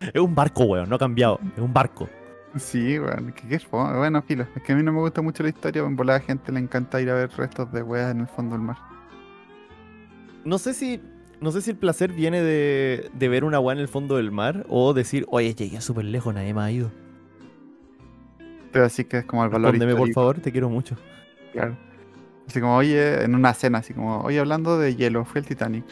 [0.00, 1.40] Es un barco, weón, no ha cambiado.
[1.56, 2.08] Es un barco.
[2.56, 3.96] Sí, weón, que qué fome.
[3.96, 4.46] Bueno, filo.
[4.54, 6.52] Es que a mí no me gusta mucho la historia, en volada a la gente
[6.52, 8.76] le encanta ir a ver restos de weas en el fondo del mar.
[10.44, 11.00] No sé si.
[11.40, 14.30] No sé si el placer viene de, de ver una weá en el fondo del
[14.30, 16.92] mar o decir, oye, llegué súper lejos, nadie me ha ido.
[18.70, 20.96] Pero así que es como el valor Respóndeme, por favor, te quiero mucho.
[21.52, 21.76] claro.
[22.52, 25.86] Así como, oye, en una cena, así como, oye, hablando de hielo, fui al Titanic.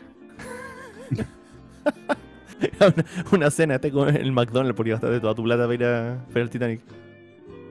[1.10, 2.94] una,
[3.32, 6.42] una cena, te con el McDonald's porque gastaste toda tu plata para ir a ver
[6.42, 6.82] el Titanic.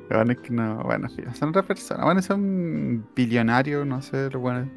[0.10, 2.04] Weón, es que no, bueno, son otras personas.
[2.04, 4.68] Bueno, son billonarios, no sé, lo bueno.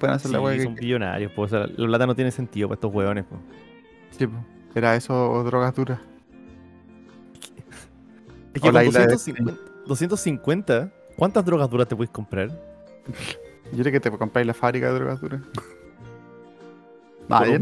[0.00, 1.52] Pueden hacer Sí, la que son billonarios, pues.
[1.52, 3.40] O sea, la plata no tiene sentido para estos hueones, pues.
[4.18, 4.34] Sí, po.
[4.74, 6.00] Era eso o drogas duras.
[8.52, 12.50] Es que O la con isla de 250, 250, ¿cuántas drogas duras te puedes comprar?
[13.72, 15.40] Yo creo que te compráis la fábrica de drogas duras.
[17.28, 17.58] No, yo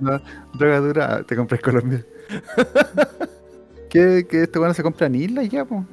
[0.00, 0.20] no
[0.54, 2.02] droga dura, te compras Colombia.
[3.90, 5.84] ¿Qué, que este weón se compra en islas ya, po?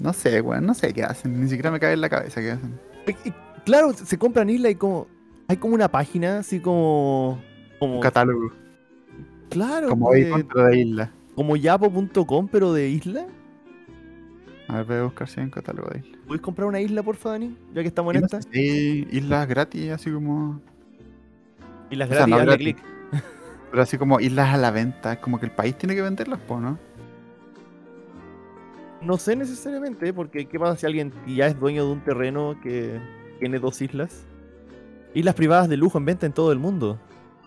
[0.00, 1.40] No sé, weón, no sé qué hacen.
[1.40, 2.78] Ni siquiera me cae en la cabeza qué hacen.
[3.64, 5.06] Claro, se compran isla y como.
[5.46, 7.40] Hay como una página así como.
[7.78, 7.94] Como.
[7.96, 8.50] Un catálogo.
[9.48, 11.12] Claro, Como pues, hoy contra de isla.
[11.34, 13.26] como yapo.com, pero de isla.
[14.70, 16.20] A ver, voy a buscar si hay un catálogo de islas.
[16.28, 17.56] ¿Puedes comprar una isla, porfa, Dani?
[17.74, 18.38] Ya que estamos en esta.
[18.54, 20.60] hay islas gratis, así como.
[21.90, 22.74] Islas o sea, gratis, no hazle gratis.
[22.76, 22.84] clic.
[23.70, 25.14] Pero así como islas a la venta.
[25.14, 26.78] Es como que el país tiene que venderlas, po, ¿no?
[29.02, 33.00] No sé necesariamente, porque ¿qué pasa si alguien ya es dueño de un terreno que
[33.40, 34.24] tiene dos islas?
[35.14, 36.96] Islas privadas de lujo en venta en todo el mundo.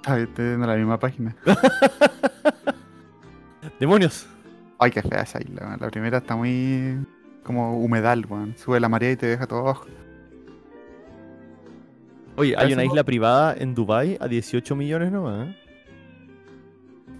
[0.05, 1.37] Ah, estoy viendo la misma página.
[3.79, 4.27] ¡Demonios!
[4.83, 5.77] Ay, qué fea esa isla.
[5.79, 6.97] La primera está muy.
[7.43, 8.55] como humedal, weón.
[8.57, 9.85] Sube la marea y te deja todo abajo.
[12.35, 15.47] Oye, hay una isla privada en Dubai a 18 millones nomás.
[15.49, 15.55] ¿eh?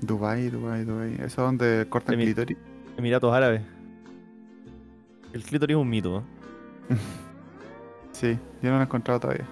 [0.02, 1.14] Dubai, Dubai, Dubai.
[1.16, 2.58] Eso es donde cortan mi- clítoris.
[2.98, 3.62] Emiratos Árabes.
[5.34, 6.20] El clítoris es un mito.
[6.90, 6.96] ¿eh?
[8.12, 9.46] Sí, yo no lo he encontrado todavía.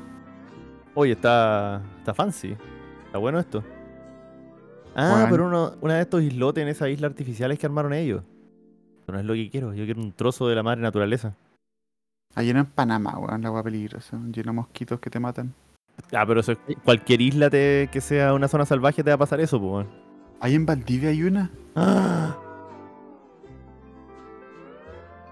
[0.94, 2.56] Oye, está, está fancy.
[3.06, 3.64] Está bueno esto.
[4.96, 5.30] Ah, Juan.
[5.30, 8.24] pero uno, una de estos islotes en esas islas artificiales que armaron ellos.
[9.06, 9.74] Pero no es lo que quiero.
[9.74, 11.34] Yo quiero un trozo de la madre naturaleza.
[12.36, 14.18] Hay uno en Panamá, weón, la agua peligrosa.
[14.32, 15.54] Lleno de mosquitos que te matan.
[16.14, 19.20] Ah, pero eso es- cualquier isla te- que sea una zona salvaje te va a
[19.20, 19.72] pasar eso, pues.
[19.72, 19.88] weón.
[20.40, 21.52] Ahí en Valdivia hay una.
[21.76, 22.38] ¡Ah!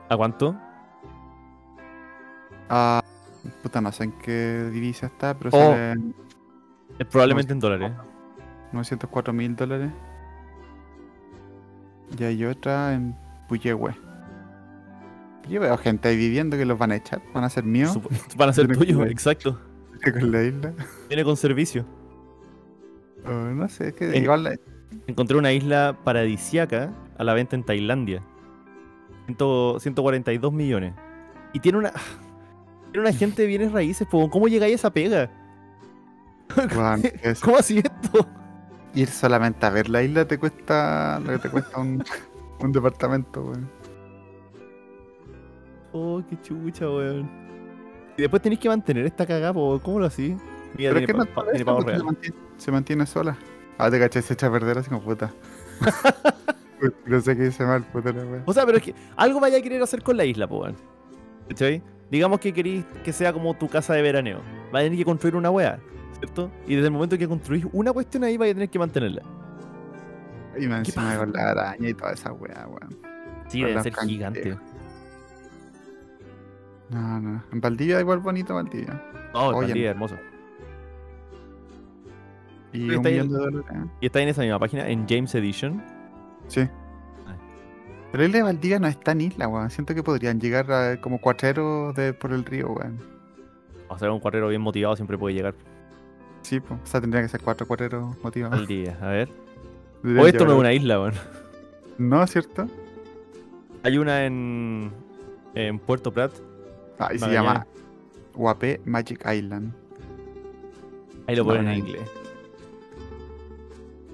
[0.10, 0.56] ¿A cuánto?
[2.70, 3.02] Ah,
[3.64, 5.72] puta, no sé en qué divisa está, pero Oh.
[5.74, 5.96] sale
[7.00, 7.92] Es probablemente en dólares.
[8.72, 9.92] 904 mil dólares.
[12.18, 13.16] Y hay otra en
[13.48, 13.94] Puyehue.
[15.50, 17.22] Yo veo gente ahí viviendo que los van a echar.
[17.34, 17.98] Van a ser míos
[18.36, 19.60] Van a ser tuyos, exacto.
[20.20, 20.74] con la isla.
[21.08, 21.86] Viene con servicio.
[23.26, 24.60] Oh, no sé, es que En- igual.
[25.08, 28.24] Encontré una isla paradisiaca a la venta en Tailandia.
[29.28, 30.94] Ciento- 142 millones.
[31.54, 31.92] Y tiene una.
[32.92, 34.08] Tiene una gente de bienes raíces.
[34.10, 35.30] ¿cómo llegáis a esa pega?
[37.22, 38.28] es- ¿Cómo así esto?
[38.94, 42.04] Ir solamente a ver la isla te cuesta lo que te cuesta un,
[42.60, 43.70] un departamento, weón.
[45.92, 47.30] Oh, qué chucha, weón.
[48.18, 49.54] Y después tenéis que mantener esta cagada.
[49.54, 50.36] ¿cómo lo así?
[50.76, 53.38] Pero es que no tiene se mantiene, se mantiene sola.
[53.78, 55.34] Ah, te caché, se echa a perder así como puta.
[57.06, 58.44] no sé qué hice mal, puta la wea.
[58.46, 60.76] O sea, pero es que algo vaya a querer hacer con la isla, weón.
[61.48, 61.82] ¿Cachai?
[62.12, 64.42] Digamos que queréis que sea como tu casa de veraneo.
[64.74, 65.80] Va a tener que construir una weá,
[66.20, 66.52] ¿cierto?
[66.68, 69.22] Y desde el momento que construís una cuestión ahí, vais a tener que mantenerla.
[70.58, 72.98] Y me encima con la araña y toda esa wea, weón.
[73.48, 74.58] Sí, Con debe ser gigante.
[76.90, 77.44] No, no.
[77.52, 79.02] En Valdivia igual bonito Valdivia.
[79.34, 80.16] Oh, Oye, Valdivia, hermoso.
[82.74, 83.10] Y está
[84.02, 85.84] está en esa misma página, en James Edition.
[86.48, 86.68] Sí.
[88.12, 89.70] Pero la isla de Valdivia no es tan isla, weón.
[89.70, 93.00] Siento que podrían llegar a, como cuatreros de, por el río, weón.
[93.88, 95.56] O sea, un cuarrero bien motivado siempre puede llegar
[96.42, 96.80] Sí, pues.
[96.82, 98.58] O sea, tendría que ser cuatro cuatreros motivados.
[98.60, 98.98] al día.
[99.02, 99.30] A ver.
[100.04, 101.14] O esto no es una isla, weón.
[101.98, 102.68] No, ¿cierto?
[103.84, 104.92] Hay una en,
[105.54, 106.32] en Puerto Prat.
[106.98, 107.68] Ah, y se llama
[108.34, 109.74] Guapé Magic Island.
[111.28, 112.10] Ahí lo ponen en inglés.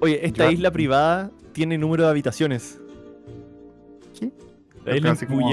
[0.01, 2.79] Oye, esta isla privada tiene número de habitaciones.
[4.19, 4.31] ¿Qué?
[4.83, 5.49] La isla Así como-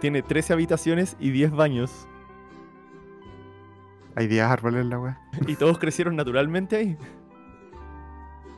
[0.00, 2.06] tiene 13 habitaciones y 10 baños.
[4.14, 5.20] Hay 10 árboles en la weá.
[5.46, 6.96] Y todos crecieron naturalmente ahí.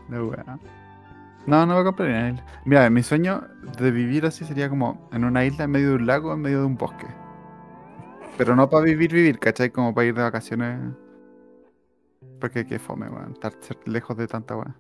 [0.08, 0.58] La weá.
[1.46, 2.44] No, no voy a comprar una isla.
[2.64, 3.46] Mira, mi sueño
[3.78, 6.60] de vivir así sería como en una isla en medio de un lago, en medio
[6.60, 7.06] de un bosque.
[8.38, 9.70] Pero no para vivir, vivir, ¿cachai?
[9.70, 10.80] Como para ir de vacaciones.
[12.40, 13.32] Porque qué fome, weón.
[13.32, 13.52] Estar
[13.84, 14.74] lejos de tanta weá.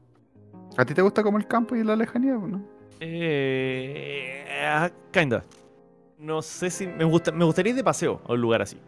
[0.76, 2.62] ¿A ti te gusta como el campo y la lejanía, no?
[3.00, 5.44] Eh, ah, kinda.
[6.18, 6.86] No sé si.
[6.86, 8.78] Me, gusta, me gustaría ir de paseo a un lugar así.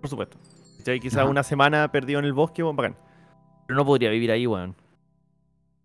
[0.00, 0.36] Por supuesto.
[0.78, 1.00] ¿Cachai?
[1.00, 2.96] Quizás una semana perdido en el bosque, bueno, bacán.
[3.66, 4.74] Pero no podría vivir ahí, weón.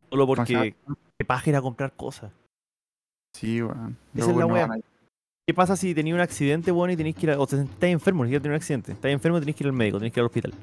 [0.10, 0.76] Solo porque.
[1.18, 2.32] Qué paja ir a comprar cosas.
[3.34, 3.98] Sí, weón.
[4.16, 4.78] Esa es la no a-
[5.46, 7.40] ¿Qué pasa si tenéis un accidente, weón, y tenéis que ir a.
[7.40, 8.92] O sea, estáis enfermo, ni siquiera tenéis un accidente.
[8.94, 10.54] Estáis enfermo y tenéis que ir al médico, tenéis que ir al hospital.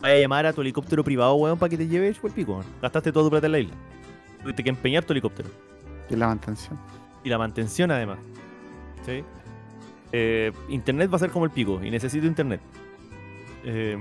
[0.00, 2.52] Vaya a llamar a tu helicóptero privado, weón, para que te lleve por el pico,
[2.52, 2.66] weón.
[2.80, 3.74] Gastaste toda tu plata en la isla.
[4.42, 5.48] Tuviste que empeñar tu helicóptero.
[6.08, 6.78] Y la mantención.
[7.24, 8.18] Y la mantención, además.
[9.04, 9.24] ¿Sí?
[10.12, 12.60] Eh, internet va a ser como el pico, y necesito internet.
[13.68, 13.98] Eh,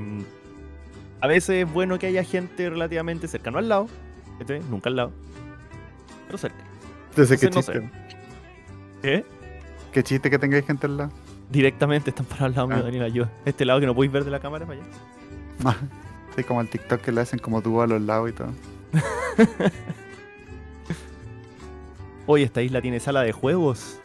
[1.21, 3.87] a veces es bueno que haya gente relativamente cercano al lado.
[4.69, 5.11] Nunca al lado.
[6.27, 6.57] Pero cerca.
[7.09, 8.15] Entonces, qué Entonces, no chiste.
[9.01, 9.25] ¿Qué?
[9.91, 11.11] Qué chiste que tengáis gente al lado.
[11.49, 12.83] Directamente están para al lado mío, Ah.
[12.83, 13.31] Daniel, ayuda.
[13.45, 15.77] Este lado que no podéis ver de la cámara para allá.
[16.35, 18.49] Sí, como el TikTok que le hacen como dúo a los lados y todo.
[22.27, 23.99] Oye, esta isla tiene sala de juegos.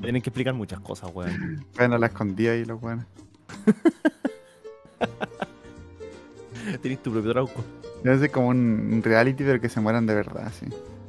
[0.00, 1.64] Tienen que explicar muchas cosas, weón.
[1.76, 3.06] Bueno, la escondía ahí los buenos.
[6.82, 7.64] Tenés tu propio trauco.
[8.02, 10.66] Debe como un reality, pero que se mueran de verdad, así.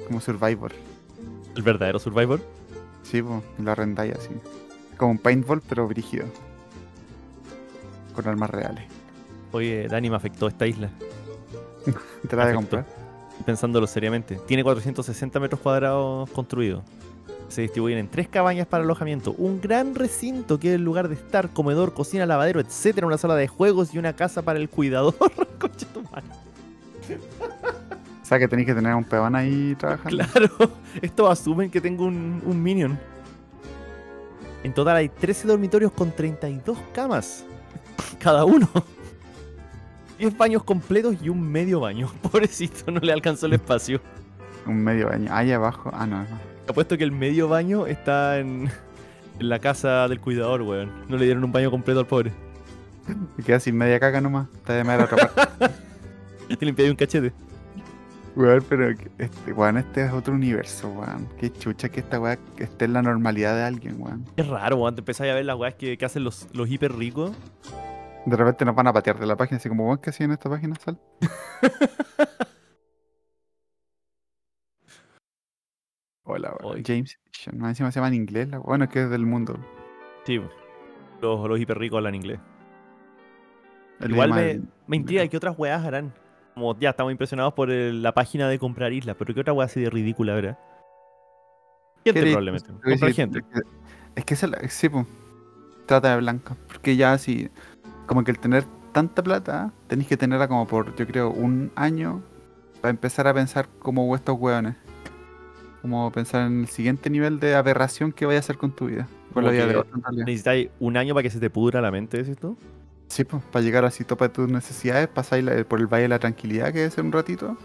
[0.08, 0.74] Como Survivor.
[1.56, 2.42] El verdadero Survivor.
[3.04, 4.30] Sí, pues, lo arrendáis así.
[4.98, 6.26] Como un paintball, pero brígido.
[8.14, 8.86] Con armas reales.
[9.52, 10.90] Oye, Dani me afectó esta isla.
[12.30, 12.86] ¿Te la de comprar?
[13.46, 14.40] Pensándolo seriamente.
[14.48, 16.84] Tiene 460 metros cuadrados construidos.
[17.52, 21.16] Se distribuyen en tres cabañas para alojamiento, un gran recinto que es el lugar de
[21.16, 25.14] estar, comedor, cocina, lavadero, etcétera, una sala de juegos y una casa para el cuidador.
[25.60, 26.28] Concha tu madre.
[28.22, 30.24] O sea, que tenéis que tener un peón ahí trabajando.
[30.24, 32.98] Claro, esto asumen que tengo un, un minion.
[34.64, 37.44] En total hay 13 dormitorios con 32 camas.
[38.18, 38.70] Cada uno.
[40.20, 42.10] 10 baños completos y un medio baño.
[42.22, 44.00] Pobrecito, no le alcanzó el espacio.
[44.66, 45.30] Un medio baño.
[45.34, 45.90] Ahí abajo.
[45.92, 46.51] Ah, no, no.
[46.68, 48.70] Apuesto que el medio baño está en,
[49.40, 50.92] en la casa del cuidador, weón.
[51.10, 52.32] No le dieron un baño completo al pobre.
[53.38, 54.48] Me queda sin media caca nomás.
[54.56, 55.76] Está de media otra parte.
[56.56, 57.32] Te limpié un cachete.
[58.36, 61.28] Weón, pero este, weón, este es otro universo, weón.
[61.38, 64.26] Qué chucha que esta weá esté en la normalidad de alguien, weón.
[64.38, 64.96] Es raro, weón.
[64.96, 67.32] Te empezáis a ver las weas que, que hacen los, los hiper ricos.
[68.26, 70.32] De repente nos van a patear de la página, así como, weón, ¿qué hacía en
[70.32, 71.00] esta página, Sal?
[76.24, 76.76] Hola, weón.
[76.78, 76.84] Oy.
[76.86, 77.58] James Edition.
[77.60, 78.50] Más encima se llama en inglés.
[78.50, 79.58] la- Bueno, es que es del mundo.
[80.26, 80.40] Sí,
[81.22, 82.40] los, los hiper ricos hablan inglés.
[84.00, 86.14] El Igual me, del- me intriga qué otras weas harán.
[86.54, 89.66] Como ya estamos impresionados por el- la página de comprar islas, pero qué otra wea
[89.66, 90.58] así de ridícula, ¿verdad?
[92.04, 92.68] Gente ¿Qué le- probablemente.
[92.68, 93.40] Comprar decir, gente.
[94.16, 95.06] Es que, es que sí, po.
[95.86, 96.56] Trata de blanca.
[96.68, 97.50] Porque ya así,
[98.08, 102.22] como que el tener tanta plata, tenéis que tenerla como por, yo creo, un año
[102.82, 104.76] para empezar a pensar como estos hueones.
[105.82, 109.08] Como pensar en el siguiente nivel de aberración que vaya a hacer con tu vida.
[109.34, 110.00] Con la vida de otro.
[110.12, 112.58] Necesitáis un año para que se te pudra la mente, ¿decís tú?
[113.12, 116.20] Sí, pues, para llegar así topa de tus necesidades, pasáis por el valle de la
[116.20, 117.58] tranquilidad, que ser un ratito,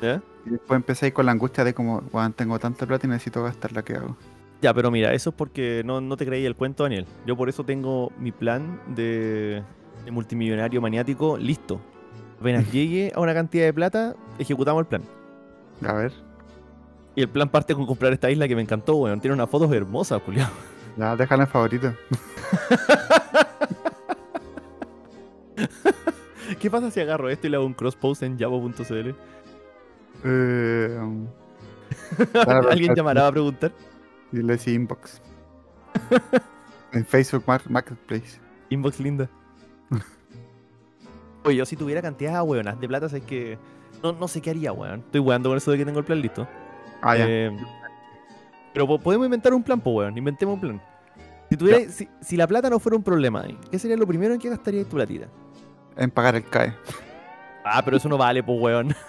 [0.45, 3.85] y después empezáis con la angustia de como, weón, tengo tanta plata y necesito gastarla,
[3.85, 4.17] ¿qué hago?
[4.61, 7.07] Ya, pero mira, eso es porque no, no te creí el cuento, Daniel.
[7.27, 9.63] Yo por eso tengo mi plan de,
[10.05, 11.81] de multimillonario maniático listo.
[12.41, 15.03] Apenas llegue a una cantidad de plata, ejecutamos el plan.
[15.85, 16.13] A ver,
[17.17, 19.21] Y el plan parte con comprar esta isla que me encantó, weón.
[19.21, 20.51] Tiene unas fotos hermosas, culiao.
[20.97, 21.93] ya, déjala en favorito.
[26.61, 29.11] ¿Qué pasa si agarro esto y le hago un cross post en javo.cl?
[30.25, 31.27] Eh, um,
[32.71, 33.73] ¿Alguien llamará a preguntar?
[34.33, 35.21] Y le decía inbox.
[36.93, 38.39] en Facebook Mar- Marketplace.
[38.71, 39.29] Inbox linda.
[41.45, 43.57] Oye, yo si tuviera cantidades weonas de plata, es que
[44.03, 45.01] no, no sé qué haría, weón.
[45.01, 46.47] Estoy weando con eso de que tengo el plan listo.
[47.07, 47.25] Ah, ya.
[47.29, 47.57] Eh,
[48.73, 50.17] pero po- podemos inventar un plan, pues, weón.
[50.19, 50.83] Inventemos un plan.
[51.49, 54.41] Si, tuviera, si, si la plata no fuera un problema, ¿qué sería lo primero en
[54.41, 55.29] que gastarías tu platita?
[55.97, 56.75] En pagar el CAE.
[57.65, 58.95] Ah, pero eso no vale, pues, weón.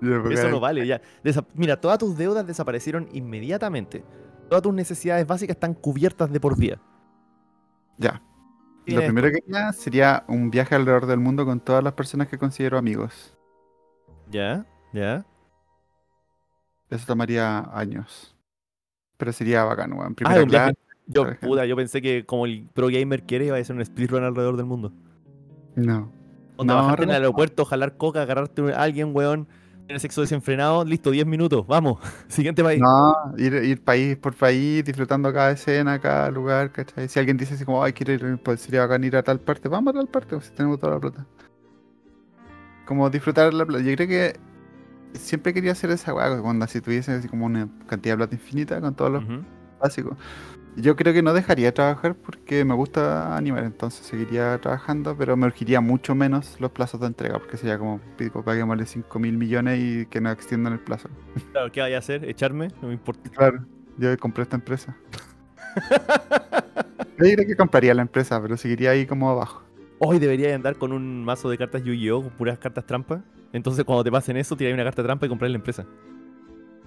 [0.00, 1.00] Eso no vale, ya.
[1.24, 4.04] Desa- Mira, todas tus deudas desaparecieron inmediatamente.
[4.48, 6.78] Todas tus necesidades básicas están cubiertas de por vida.
[7.96, 8.22] Ya.
[8.86, 12.28] ¿Qué Lo primero que haría sería un viaje alrededor del mundo con todas las personas
[12.28, 13.36] que considero amigos.
[14.30, 15.26] Ya, ya.
[16.90, 18.34] Eso tomaría años.
[19.16, 20.14] Pero sería bacán, weón.
[20.24, 20.46] Ah, viaje.
[20.46, 23.84] clase, Yo, puta, yo pensé que como el pro gamer quiere, iba a ser un
[23.84, 24.92] speedrun alrededor del mundo.
[25.74, 26.12] No.
[26.56, 29.46] Onda, No, bajarte en el aeropuerto, jalar coca, agarrarte a alguien, weón,
[29.86, 31.98] tener sexo desenfrenado, listo, 10 minutos, vamos.
[32.28, 32.80] Siguiente país.
[32.80, 37.08] No, ir, ir país por país, disfrutando cada escena, cada lugar, ¿cachai?
[37.08, 39.68] Si alguien dice así como, ay, quiero ir, pues sería bacán ir a tal parte,
[39.68, 41.26] vamos a tal parte, pues si tenemos toda la plata.
[42.86, 43.82] Como disfrutar la plata.
[43.82, 44.40] Yo creo que
[45.14, 48.80] siempre quería hacer esa weá, cuando si tuviese así como una cantidad de plata infinita
[48.80, 49.42] con todos los Ujú.
[49.80, 50.16] básicos.
[50.76, 55.36] Yo creo que no dejaría de trabajar porque me gusta animar, entonces seguiría trabajando, pero
[55.36, 59.36] me urgiría mucho menos los plazos de entrega, porque sería como, pico, paguémosle 5 mil
[59.36, 61.08] millones y que no extiendan el plazo.
[61.52, 62.24] Claro, ¿qué vaya a hacer?
[62.24, 62.68] ¿Echarme?
[62.80, 63.28] No me importa.
[63.30, 63.64] Claro,
[63.96, 64.96] yo compré esta empresa.
[67.18, 69.64] Yo diría que compraría la empresa, pero seguiría ahí como abajo.
[69.98, 72.22] Hoy debería andar con un mazo de cartas Yu-Gi-Oh!
[72.22, 73.24] con puras cartas trampa.
[73.52, 75.86] Entonces, cuando te pasen eso, tiráis una carta trampa y comprar la empresa.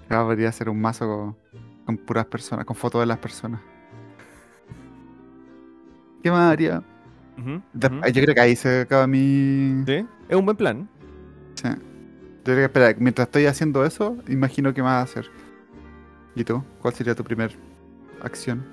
[0.08, 1.36] Ya podría ser un mazo con,
[1.84, 3.60] con puras personas, con fotos de las personas.
[6.22, 6.82] ¿Qué más haría?
[7.74, 7.90] Yo
[8.22, 9.82] creo que ahí se acaba mi...
[9.86, 10.06] ¿Sí?
[10.28, 10.88] Es un buen plan.
[11.54, 11.68] Sí.
[11.68, 15.26] Yo creo que, espera, mientras estoy haciendo eso, imagino qué más hacer.
[16.34, 16.62] ¿Y tú?
[16.80, 17.56] ¿Cuál sería tu primer
[18.22, 18.64] acción?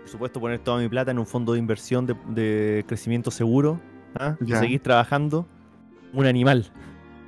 [0.00, 3.80] Por supuesto, poner toda mi plata en un fondo de inversión de, de crecimiento seguro.
[4.18, 4.36] ¿Ah?
[4.40, 4.60] Ya.
[4.60, 5.46] seguir trabajando.
[6.12, 6.66] Un animal.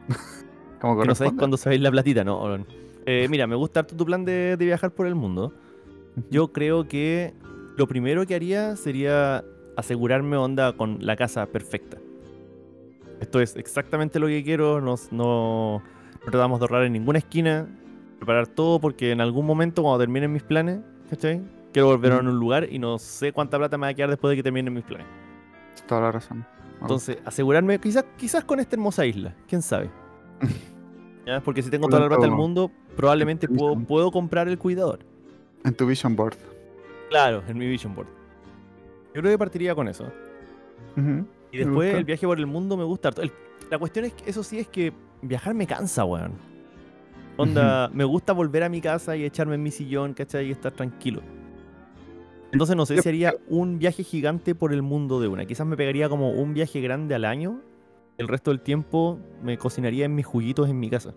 [0.80, 2.58] ¿Cómo Que no sabéis cuándo sabéis la platita, ¿no?
[3.06, 5.52] Eh, mira, me gusta harto tu plan de, de viajar por el mundo.
[6.30, 7.34] Yo creo que
[7.76, 9.44] lo primero que haría sería
[9.76, 11.98] asegurarme onda con la casa perfecta.
[13.20, 14.80] Esto es exactamente lo que quiero.
[14.80, 15.82] No, no,
[16.24, 17.66] no tratamos de ahorrar en ninguna esquina.
[18.18, 21.40] Preparar todo porque en algún momento cuando terminen mis planes, ¿cachai?
[21.72, 24.30] Quiero volver a un lugar y no sé cuánta plata me va a quedar después
[24.30, 25.06] de que terminen mis planes.
[25.86, 26.44] Toda la razón.
[26.80, 29.90] Entonces, asegurarme, quizás, quizás con esta hermosa isla, quién sabe.
[31.26, 31.40] ¿Ya?
[31.40, 35.00] Porque si tengo toda la plata del mundo, probablemente puedo, comprar el cuidador.
[35.64, 36.36] En tu vision board.
[37.10, 38.08] Claro, en mi vision board.
[39.14, 40.10] Yo creo que partiría con eso.
[41.52, 43.22] Y después el viaje por el mundo me gusta harto.
[43.22, 43.32] El-
[43.70, 46.32] la cuestión es que, eso sí, es que viajar me cansa, weón.
[47.36, 50.46] Onda, me gusta volver a mi casa y echarme en mi sillón, ¿cachai?
[50.48, 51.22] Y estar tranquilo.
[52.52, 55.44] Entonces no sé si haría un viaje gigante por el mundo de una.
[55.44, 57.60] Quizás me pegaría como un viaje grande al año.
[58.16, 61.14] El resto del tiempo me cocinaría en mis juguitos en mi casa.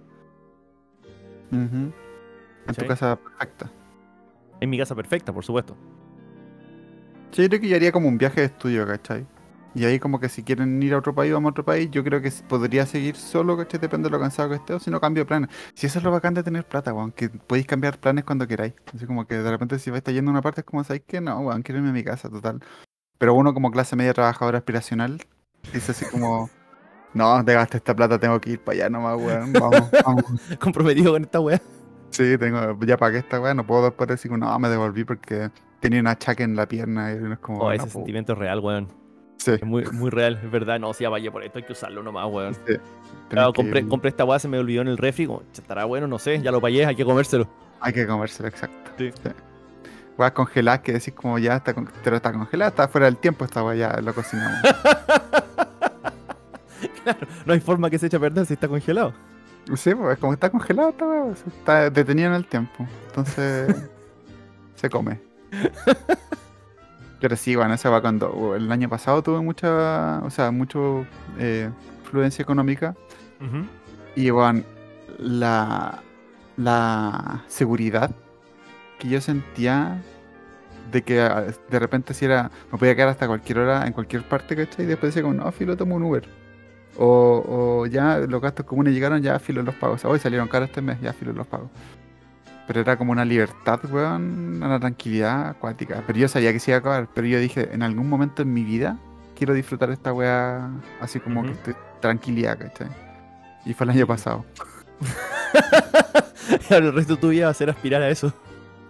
[1.51, 1.91] Ujú.
[2.67, 3.71] En tu casa perfecta.
[4.59, 5.75] En mi casa perfecta, por supuesto.
[7.31, 9.25] Sí, yo creo que yo haría como un viaje de estudio, ¿cachai?
[9.73, 12.03] Y ahí como que si quieren ir a otro país, vamos a otro país, yo
[12.03, 13.79] creo que podría seguir solo, ¿cachai?
[13.79, 15.49] Depende de lo cansado que esté, o si no cambio planes.
[15.73, 18.73] Si eso es lo bacán de tener plata, weón, que podéis cambiar planes cuando queráis.
[18.93, 21.21] Así como que de repente si vais yendo a una parte es como, ¿sabéis qué?
[21.21, 22.59] No, weón, quiero irme a mi casa, total.
[23.17, 25.21] Pero uno como clase media trabajadora aspiracional,
[25.73, 26.49] dice así como,
[27.13, 30.25] no, te gasté esta plata, tengo que ir para allá nomás, weón, vamos, vamos.
[30.59, 31.61] Comprometido con esta weá.
[32.09, 36.01] Sí, tengo, ya pagué esta weá, no puedo después decir, no, me devolví porque tenía
[36.01, 37.91] un achaque en la pierna y es como, Oh, ese po.
[37.91, 39.00] sentimiento es real, weón.
[39.43, 40.79] Sí, Es muy, muy real, es verdad.
[40.79, 42.53] No, si ya vaya por esto, hay que usarlo nomás, weón.
[42.53, 42.75] sí.
[43.29, 45.25] Claro, que- compré, esta weá, se me olvidó en el refri.
[45.25, 47.47] Como, "Ch, estará bueno, no sé, ya lo pagué, hay que comérselo.
[47.79, 48.91] Hay que comérselo, exacto.
[48.97, 49.09] Sí.
[50.17, 53.43] Weas congeladas que decís como ya está, con- pero está congelada, está fuera del tiempo
[53.45, 54.59] esta weá, ya lo cocinamos.
[57.45, 59.13] No hay forma que se eche a perder si está congelado.
[59.75, 62.85] sí, pues como está congelada esta weá, pues, está detenida en el tiempo.
[63.07, 63.75] Entonces
[64.75, 65.19] se come.
[67.21, 71.05] Pero sí, bueno, esa va cuando el año pasado tuve mucha, o sea, mucho
[71.37, 71.69] eh,
[72.39, 72.95] económica
[74.15, 74.63] y bueno,
[75.17, 76.01] la,
[76.57, 78.11] la seguridad
[78.99, 80.01] que yo sentía
[80.91, 84.27] de que ah, de repente si era, me podía quedar hasta cualquier hora en cualquier
[84.27, 84.85] parte, ¿cachai?
[84.85, 86.27] Y después decía como, no, filo, tomo un Uber.
[86.97, 89.93] O, o ya los gastos comunes llegaron, ya filo los pago.
[89.93, 91.69] O sea, hoy salieron caros este mes, ya filo los pago.
[92.67, 96.03] Pero era como una libertad, weón, una tranquilidad acuática.
[96.07, 97.07] Pero yo sabía que se iba a acabar.
[97.13, 98.97] Pero yo dije, en algún momento en mi vida
[99.35, 100.69] quiero disfrutar esta weá
[101.01, 101.57] así como que Ujú.
[101.57, 102.87] estoy tranquilidad, ¿cachai?
[103.65, 104.45] Y fue el año pasado.
[106.69, 108.33] El resto de tu vida va a ser aspirar a eso.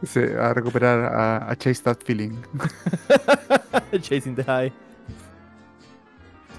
[0.04, 2.32] Sí, a recuperar, a, a chase that feeling.
[4.02, 4.72] Chasing the high.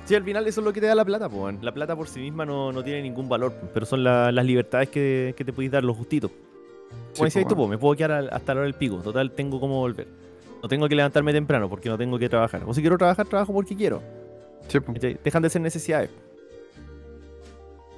[0.05, 1.61] Sí, al final eso es lo que te da la plata, pues.
[1.63, 4.89] La plata por sí misma no, no tiene ningún valor, pero son la- las libertades
[4.91, 6.31] que, que te podéis dar, los justitos.
[7.15, 8.97] Como decías tú, po, me puedo quedar al- hasta la hora del pico.
[8.99, 10.07] Total, tengo cómo volver.
[10.63, 12.63] No tengo que levantarme temprano porque no tengo que trabajar.
[12.67, 14.03] O si quiero trabajar, trabajo porque quiero.
[14.69, 14.79] Sí.
[15.25, 16.11] Dejan de ser necesidades.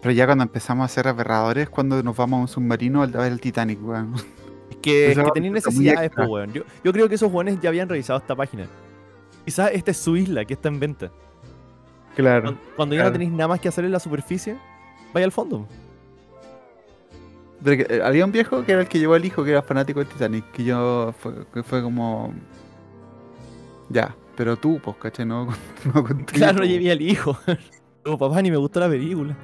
[0.01, 3.33] Pero ya cuando empezamos a ser aberradores, cuando nos vamos a un submarino a ver
[3.33, 4.15] el Titanic, weón.
[4.71, 6.53] Es que, es tenéis necesidades, po, weón.
[6.53, 8.67] Yo, yo creo que esos jóvenes ya habían revisado esta página.
[9.45, 11.11] Quizás esta es su isla que está en venta.
[12.17, 12.43] Claro.
[12.45, 14.57] Cuando, cuando ya no tenéis nada más que hacer en la superficie,
[15.13, 15.67] vaya al fondo.
[17.67, 20.09] Eh, había un viejo que era el que llevó al hijo que era fanático del
[20.09, 22.35] Titanic, que yo fue, que fue como
[23.89, 25.27] ya, pero tú, pues, ¿cachai?
[25.27, 25.47] No,
[25.95, 27.37] no Claro, no llevé al hijo.
[28.07, 29.35] No, papá, ni me gustó la película.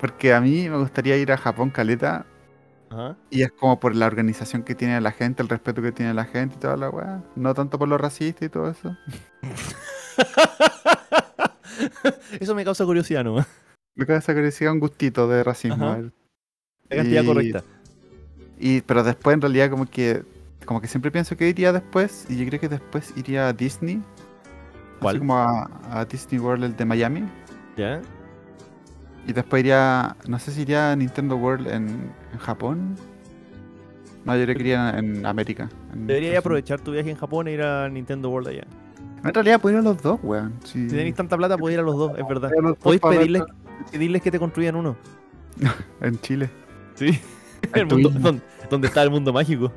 [0.00, 2.24] Porque a mí me gustaría ir a Japón, Caleta,
[2.88, 3.16] Ajá.
[3.30, 6.24] y es como por la organización que tiene la gente, el respeto que tiene la
[6.24, 7.20] gente y toda la weá.
[7.34, 8.96] No tanto por lo racista y todo eso.
[12.38, 13.44] Eso me causa curiosidad, ¿no?
[13.96, 16.12] Me causa curiosidad un gustito de racismo.
[16.96, 17.62] La cantidad Y- correcta.
[18.58, 20.22] Y, pero después en realidad como que
[20.64, 24.00] como que siempre pienso que iría después y yo creo que después iría a Disney.
[25.00, 25.16] ¿Cuál?
[25.16, 27.24] Así como a, a Disney World el de Miami.
[27.76, 28.00] ¿Ya?
[29.26, 32.96] Y después iría, no sé si iría a Nintendo World en, en Japón.
[34.24, 35.68] No, yo creo que iría en América.
[35.92, 38.64] en Estados aprovechar tu viaje en Japón e ir a Nintendo World allá.
[39.24, 40.52] En realidad puedo ir a los dos, weón.
[40.64, 42.50] Si, Si tenéis tanta plata, podéis ir a los dos, es verdad.
[42.80, 43.42] Podéis pedirles,
[43.90, 44.96] pedirles que te construyan uno.
[46.00, 46.48] En Chile.
[46.94, 47.18] Sí.
[47.74, 48.10] El mundo,
[48.70, 49.72] donde está el mundo mágico.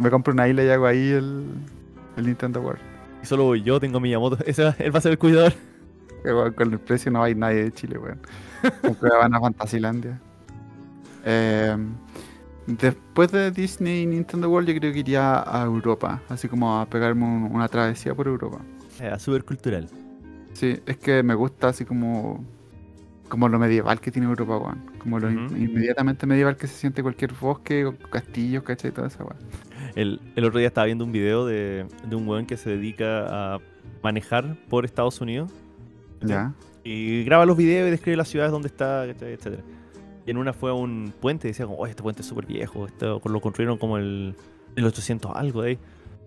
[0.00, 1.46] Me compro una isla y hago ahí el,
[2.16, 2.80] el Nintendo World.
[3.22, 4.38] Y solo voy yo, tengo a Miyamoto.
[4.46, 5.52] Ese va- él va a ser el cuidador.
[6.56, 8.20] Con el precio no hay nadie de Chile, weón.
[9.00, 10.20] Van a Fantasilandia.
[11.24, 11.76] Eh,
[12.66, 16.20] después de Disney y Nintendo World, yo creo que iría a Europa.
[16.28, 18.58] Así como a pegarme un- una travesía por Europa.
[19.00, 19.88] Eh, súper cultural.
[20.52, 22.44] Sí, es que me gusta así como.
[23.32, 24.82] Como lo medieval que tiene Europa, weón.
[24.98, 25.56] Como lo in- Ujú.
[25.56, 28.90] inmediatamente medieval que se siente cualquier bosque o castillos, ¿cachai?
[28.92, 29.38] Toda esa weón.
[29.94, 33.54] El, el otro día estaba viendo un video de, de un weón que se dedica
[33.54, 33.58] a
[34.02, 35.50] manejar por Estados Unidos.
[36.20, 36.52] Ya.
[36.84, 39.62] Y graba los videos y describe las ciudades donde está, etcétera.
[40.26, 42.44] Y en una fue a un puente y decía como, oye, este puente es súper
[42.46, 44.34] viejo, esto lo construyeron como el,
[44.76, 45.78] el 800 algo de ahí.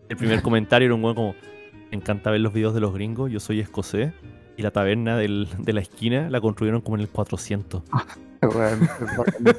[0.09, 1.35] El primer comentario era un weón como,
[1.91, 4.11] me encanta ver los videos de los gringos, yo soy escocés.
[4.57, 7.83] Y la taberna del- de la esquina la construyeron como en el 400.
[8.41, 9.55] Weón, es bacán.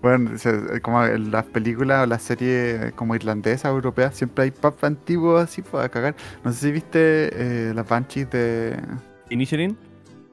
[0.00, 4.82] Bueno, se- como en las películas o las series como irlandesas, europeas, siempre hay pubs
[4.82, 6.16] antiguos así para cagar.
[6.42, 6.98] No sé si viste
[7.70, 8.80] eh, las Banshees de.
[9.30, 9.76] Inisherin,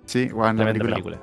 [0.05, 1.19] Sí, bueno, la película.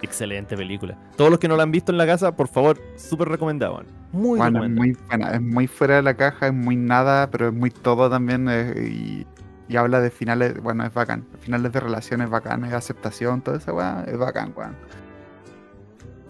[0.00, 3.74] excelente película.Dos los que no la han visto en la casa, por favor, súper recomendado.
[3.74, 3.86] weón.
[4.12, 7.48] Muy Bueno, es muy buena, es muy fuera de la caja, es muy nada, pero
[7.48, 8.46] es muy todo también.
[8.48, 9.26] eh, y,
[9.68, 11.24] y habla de finales, bueno, es bacán.
[11.40, 14.76] Finales de relaciones bacanas, aceptación, toda esa weá, es bacán, weón.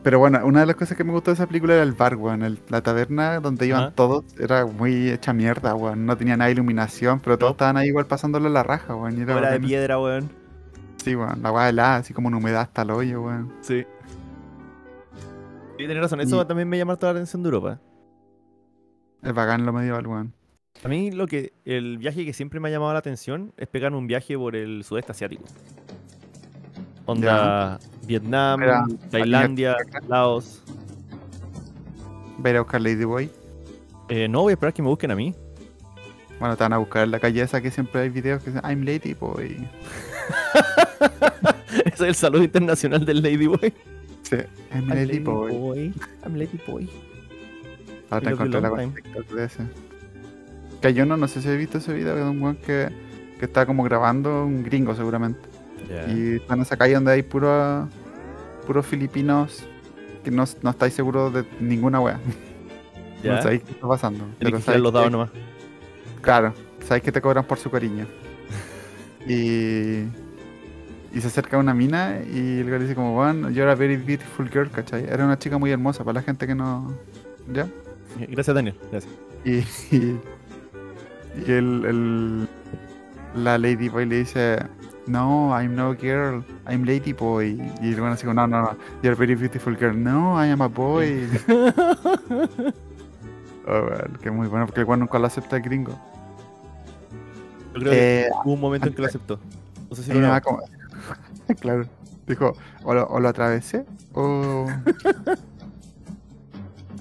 [0.02, 2.14] Pero bueno, una de las cosas que me gustó de esa película era el bar,
[2.14, 2.42] weón.
[2.42, 6.06] el- la taberna donde iban todos era muy hecha mierda, weón.
[6.06, 7.54] No tenía nada de iluminación, pero todos No.
[7.54, 9.20] estaban ahí igual pasándolo la raja, weón.
[9.20, 10.30] era de piedra, weón.
[10.98, 11.42] Sí, weón.
[11.42, 13.52] La weá helada, así como una humedad hasta el hoyo, weón.
[13.62, 13.84] Sí.
[15.78, 16.20] Sí, tenés razón.
[16.20, 17.80] Eso Y- también me llama toda la atención de Europa.
[19.22, 20.32] Es bacán lo medieval, weón.
[20.84, 23.92] A mí lo que el viaje que siempre me ha llamado la atención es pegar
[23.94, 25.44] un viaje por el sudeste asiático.
[27.06, 29.76] Onda Vietnam, Mira, Tailandia.
[30.08, 30.62] Laos.
[32.44, 33.30] Va a ir a buscar Ladyboy.
[34.08, 35.34] Eh, no voy a esperar que me busquen a mí.
[36.38, 38.68] Bueno, te van a buscar en la calle esa que siempre hay videos que dicen
[38.68, 39.56] I'm Ladyboy.
[41.84, 43.72] Ese es el saludo internacional del Ladyboy.
[44.22, 44.36] Sí,
[44.72, 45.94] I'm I'm.
[46.24, 46.88] I'm Ladyboy.
[48.10, 49.62] Ahora te encontré la de ese.
[50.90, 52.88] Yo no, no sé si he visto ese video de un weón que,
[53.38, 55.40] que está como grabando un gringo seguramente.
[56.08, 57.88] Y está en esa calle donde hay puro,
[58.66, 59.64] puros filipinos
[60.24, 62.20] que no, no estáis seguros de ninguna wea.
[63.22, 63.36] Ya.
[63.36, 64.24] No sabéis qué está pasando.
[64.38, 65.30] Pero que los dados nomás.
[66.20, 66.52] Claro,
[66.86, 68.06] sabéis que te cobran por su cariño.
[69.28, 70.04] Y,
[71.12, 74.48] y se acerca una mina y el güey dice como, bueno, you're a very beautiful
[74.48, 75.04] girl, ¿cachai?
[75.04, 76.94] Era una chica muy hermosa para la gente que no...
[77.52, 77.66] ¿Ya?
[78.28, 78.78] Gracias, Daniel.
[78.92, 79.12] Gracias.
[79.44, 79.56] Y,
[79.96, 80.20] y,
[81.36, 82.48] y el, el-
[83.34, 84.58] la Ladyboy le dice,
[85.06, 87.60] no, I'm no girl, I'm Ladyboy.
[87.82, 89.94] Y el bueno así como, no, no, no, you're a very beautiful girl.
[90.02, 91.28] No, I am a boy.
[93.66, 95.92] oh, bueno, que muy bueno, porque el bueno nunca lo acepta el gringo.
[97.74, 99.38] Yo creo que Eh, hubo un momento en que lo aceptó.
[99.90, 100.62] No sé si lo como...
[101.60, 101.84] claro.
[102.26, 104.66] Dijo, o lo, o lo atravesé, o...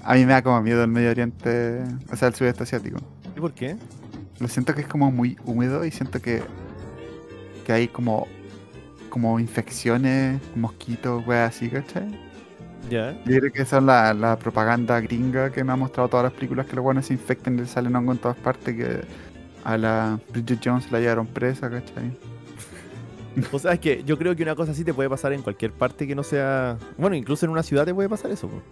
[0.04, 1.82] A mí me da como miedo el Medio Oriente,
[2.12, 2.98] o sea, el sudeste asiático.
[3.36, 3.76] ¿Y por qué?
[4.38, 6.42] Lo siento que es como muy húmedo y siento que,
[7.64, 8.26] que hay como,
[9.08, 12.08] como infecciones, mosquitos, weas así, ¿cachai?
[12.90, 13.12] Ya.
[13.24, 16.32] Yo creo que esa es la, la propaganda gringa que me ha mostrado todas las
[16.32, 19.00] películas que los buenos se infectan y les salen hongo en todas partes, que
[19.64, 22.12] a la Bridget Jones la llevaron presa, ¿cachai?
[23.52, 25.70] O sea, es que yo creo que una cosa así te puede pasar en cualquier
[25.72, 26.78] parte que no sea.
[26.96, 28.48] Bueno, incluso en una ciudad te puede pasar eso.
[28.48, 28.62] po.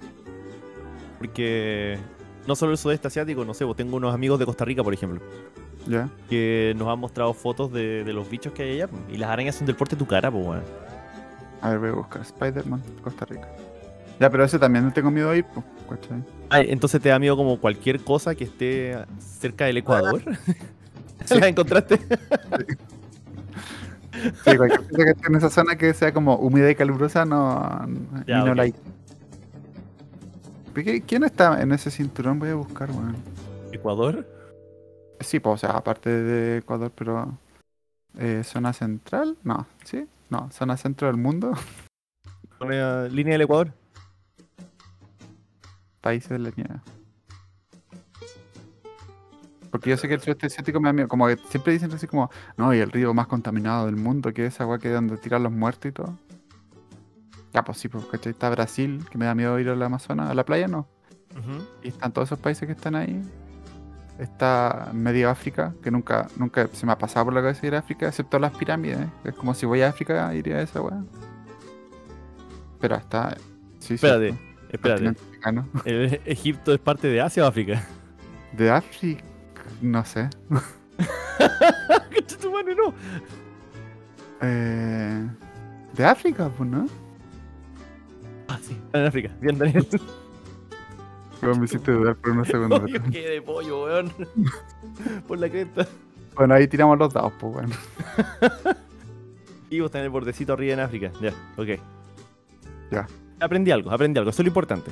[1.18, 1.98] Porque
[2.47, 4.92] no solo el sudeste asiático, no sé, vos tengo unos amigos de Costa Rica, por
[4.95, 5.20] ejemplo,
[5.86, 6.09] ¿Ya?
[6.28, 8.88] que nos han mostrado fotos de, de los bichos que hay allá.
[8.88, 10.62] po, Y las arañas son del porte de tu cara, pues, weón.
[11.61, 13.49] A ver, voy a buscar Spider-Man, Costa Rica.
[14.20, 15.64] Ya, pero ese también no tengo miedo a ir, pues.
[16.51, 20.22] Ah, entonces te da miedo como cualquier cosa que esté cerca del Ecuador.
[21.24, 21.38] Sí.
[21.40, 21.99] ¿La encontraste?
[24.45, 27.86] Sí, cualquier cosa que esté en esa zona que sea como húmeda y calurosa, no,
[28.26, 28.74] Ya, no la hay.
[30.74, 32.38] ¿Pero qué- ¿Quién está en ese cinturón?
[32.38, 33.16] Voy a buscar, weón.
[33.72, 34.26] ¿Ecuador?
[35.20, 37.38] Sí, pues, o sea, aparte de Ecuador, pero.
[38.18, 39.36] Eh, ¿Zona central?
[39.42, 40.06] No, ¿sí?
[40.30, 41.52] No, zona centro del mundo.
[42.60, 43.72] Línea del Ecuador.
[46.00, 46.80] Países de la nieve.
[49.70, 51.08] Porque yo sé que el sudeste asiático me da miedo.
[51.08, 54.46] Como que siempre dicen así como, no, y el río más contaminado del mundo, que
[54.46, 56.16] es agua que es donde tiran los muertos y todo.
[57.55, 58.32] Ya, pues sí, ¿cachai?
[58.32, 60.28] Está Brasil, que me da miedo ir a la Amazonas.
[60.28, 60.88] A la playa no.
[61.84, 63.22] Y están todos esos países que están ahí.
[64.18, 67.78] Está medio África, que nunca, nunca se me ha pasado por la cabeza ir a
[67.78, 68.98] África, excepto las pirámides.
[69.22, 71.05] Es como si voy a África, iría a esa weá.
[72.80, 73.36] Pero está.
[73.78, 74.36] Sí, sí, Espérate,
[74.80, 75.62] pues, espérate.
[75.84, 77.84] ¿El ¿Egipto es parte de Asia o África?
[78.52, 79.22] De África,
[79.80, 80.28] no sé.
[82.40, 82.94] Tu no.
[84.40, 85.28] Eh,
[85.92, 87.03] de África, pues, ¿no?
[88.55, 88.76] Ah, sí.
[88.92, 89.30] En África.
[89.40, 89.86] Bien, Daniel.
[91.42, 92.80] Me hiciste dudar por unos segundos.
[92.80, 94.11] Pollo, qué de pollo, weón.
[95.28, 95.86] Por la cresta.
[96.36, 97.74] Bueno, ahí tiramos los dados, pues, bueno.
[99.70, 101.11] Y vos tenés el bordecito arriba en África.
[101.20, 101.80] Ya, ok.
[102.92, 103.07] Ya.
[103.40, 104.30] Aprendí algo, aprendí algo.
[104.30, 104.90] Eso es lo importante.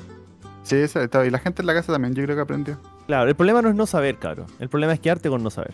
[0.64, 2.78] Sí, eso, está- y la gente en la casa también, yo creo que aprendió.
[3.06, 4.46] Claro, el problema no es no saber, cabrón.
[4.58, 5.72] El problema es quedarte con no saber.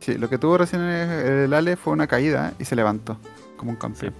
[0.00, 3.18] Sí, lo que tuvo recién el, el Ale fue una caída y se levantó,
[3.56, 4.12] como un campeón.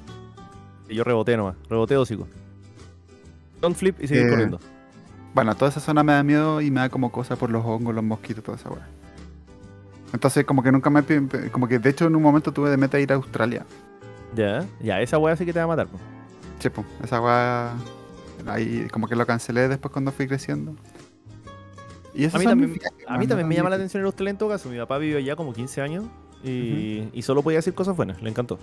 [0.89, 1.57] Y yo reboté nomás.
[1.69, 2.29] Reboté hocico.
[3.61, 4.61] Don't flip y seguir Eh, corriendo.
[5.35, 7.95] Bueno, toda esa zona me da miedo y me da como cosa por los hongos,
[7.95, 8.87] los mosquitos, toda esa weá.
[10.13, 11.03] Entonces, como que nunca me.
[11.51, 13.67] Como que de hecho en un momento tuve de meta ir a Australia.
[14.35, 15.89] Ya, ya, esa weá sí que te va a matar.
[16.59, 17.75] Sí, pues, esa weá.
[18.47, 20.75] Ahí como que lo cancelé después cuando fui creciendo.
[22.15, 24.31] Y eso A mí también, viajes, a mí también me llama la atención el Australia
[24.31, 24.71] en todo caso.
[24.71, 26.05] Mi papá vivió allá como 15 años
[26.43, 28.23] y, y solo podía decir cosas buenas.
[28.23, 28.59] Le encantó.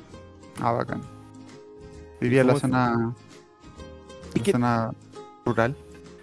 [0.60, 1.02] Ah, bacán.
[2.20, 3.14] Vivía en la zona.
[4.36, 4.92] ¿Y la qué- zona
[5.46, 5.76] rural.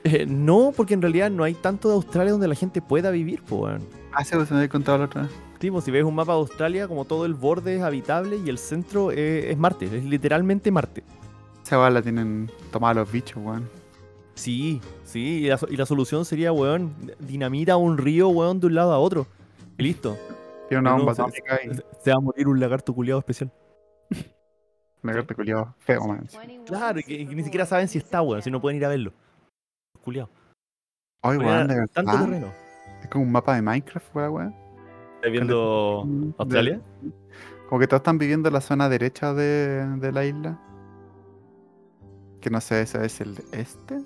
[0.04, 3.42] Eh, no, porque en realidad no hay tanto de Australia donde la gente pueda vivir,
[3.50, 3.82] weón.
[4.12, 5.30] Ah, sí, pues, se me había contado la otra vez.
[5.60, 8.48] Sí, pues, si ves un mapa de Australia, como todo el borde es habitable y
[8.48, 11.04] el centro es, es Marte, es literalmente Marte.
[11.62, 13.68] Esa weá la tienen tomada los bichos, weón.
[14.34, 18.68] Sí, sí, y la, so- y la solución sería, weón, dinamita un río, weón, de
[18.68, 19.26] un lado a otro.
[19.76, 20.16] Y listo.
[20.70, 21.22] Tiene una bomba Se
[22.02, 23.52] se va a morir un lagarto culiado especial.
[25.02, 26.26] Me agarré culiado feo, man.
[26.66, 29.12] Claro, y que, ni siquiera saben si está, weón, si no pueden ir a verlo.
[30.02, 30.30] Culiado.
[31.22, 32.52] Ay, weón, de Tanto terreno.
[33.02, 34.54] Es como un mapa de Minecraft, weón, weón.
[35.16, 36.06] ¿Estás viendo
[36.38, 36.80] Australia?
[37.68, 40.58] Como que todos están viviendo en la zona derecha de, de la isla.
[42.40, 44.00] Que no sé, ese es el este.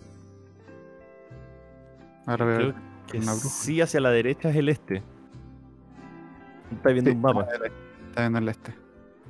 [2.26, 2.58] Ahora veo.
[2.58, 5.02] Creo que sí, hacia la derecha es el este.
[6.72, 7.46] Estás viendo Sí, un mapa.
[8.08, 8.74] Está viendo el este.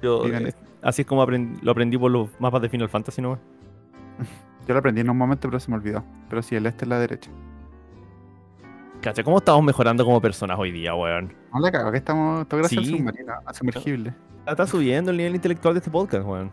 [0.01, 0.55] Yo, eh,
[0.85, 3.41] así es como lo aprendí por los mapas de Final Fantasy nomás.
[4.67, 6.05] Yo lo aprendí en un momento, pero se me olvidó.
[6.31, 7.31] Pero sí, el este es la derecha.
[9.03, 11.35] Cacha, ¿cómo estamos mejorando como personas hoy día, weón?
[11.53, 12.49] No la cago, que estamos.
[12.49, 12.93] Todo gracias Sí.
[12.93, 14.15] al submarino, al sumergible.
[14.47, 16.51] Está subiendo el nivel intelectual de este podcast, weón.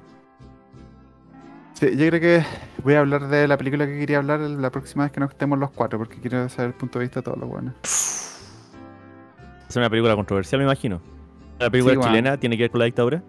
[1.73, 2.43] Sí, yo creo que
[2.83, 5.57] voy a hablar de la película que quería hablar la próxima vez que nos estemos
[5.57, 7.73] los cuatro, porque quiero saber el punto de vista de todos los buenos.
[7.83, 10.99] Es una película controversial, me imagino.
[11.59, 13.23] La película Sí, chilena tiene que ver con la dictadura.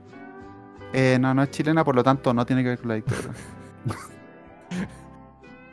[0.93, 3.30] Eh, no, no es chilena, por lo tanto no tiene que ver con la dictadura.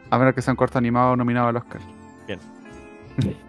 [0.10, 1.82] a menos que sea un corto animado nominado al Oscar.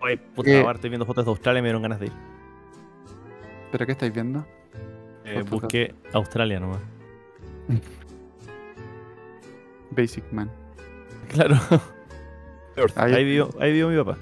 [0.00, 0.60] Oye, puta, Eh.
[0.60, 2.12] ahora estoy viendo fotos de Australia y me dieron ganas de ir.
[3.70, 4.44] ¿Pero qué estáis viendo?
[5.24, 6.80] Eh, busqué Australia nomás.
[9.90, 10.50] Basic Man.
[11.28, 11.56] Claro.
[12.96, 14.18] Ahí- Ahí vivió, ahí vivió mi papá.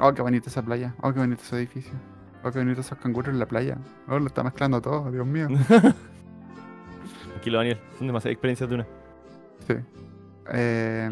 [0.00, 0.94] Oh, qué bonita esa playa.
[1.00, 1.92] Oh, qué bonito ese edificio.
[2.44, 3.76] Oh, qué bonitos esos canguros en la playa.
[4.08, 5.48] Oh, lo está mezclando todo, Dios mío.
[7.32, 7.78] Tranquilo, Daniel.
[7.98, 8.86] Son demasiadas experiencias de una.
[9.66, 9.74] Sí.
[10.52, 11.10] Eh,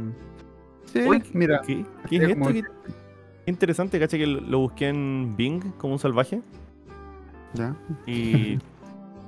[0.87, 1.61] sí, Uy, mira.
[1.67, 2.71] ¿Qué, qué es como- esto?
[2.87, 6.41] Qué- interesante, caché que lo, busqué en Bing como un salvaje.
[7.55, 7.75] Ya.
[8.07, 8.59] Y,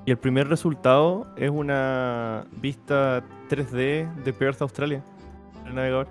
[0.05, 5.03] y el primer resultado es una vista 3D de Perth, Australia.
[5.67, 6.09] El navegador.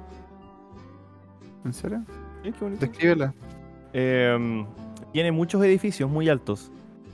[1.66, 2.04] ¿En serio?
[2.44, 2.86] Sí, qué bonito.
[2.86, 3.34] Descríbela.
[3.94, 4.66] Em,
[5.18, 6.72] tiene muchos edificios muy altos,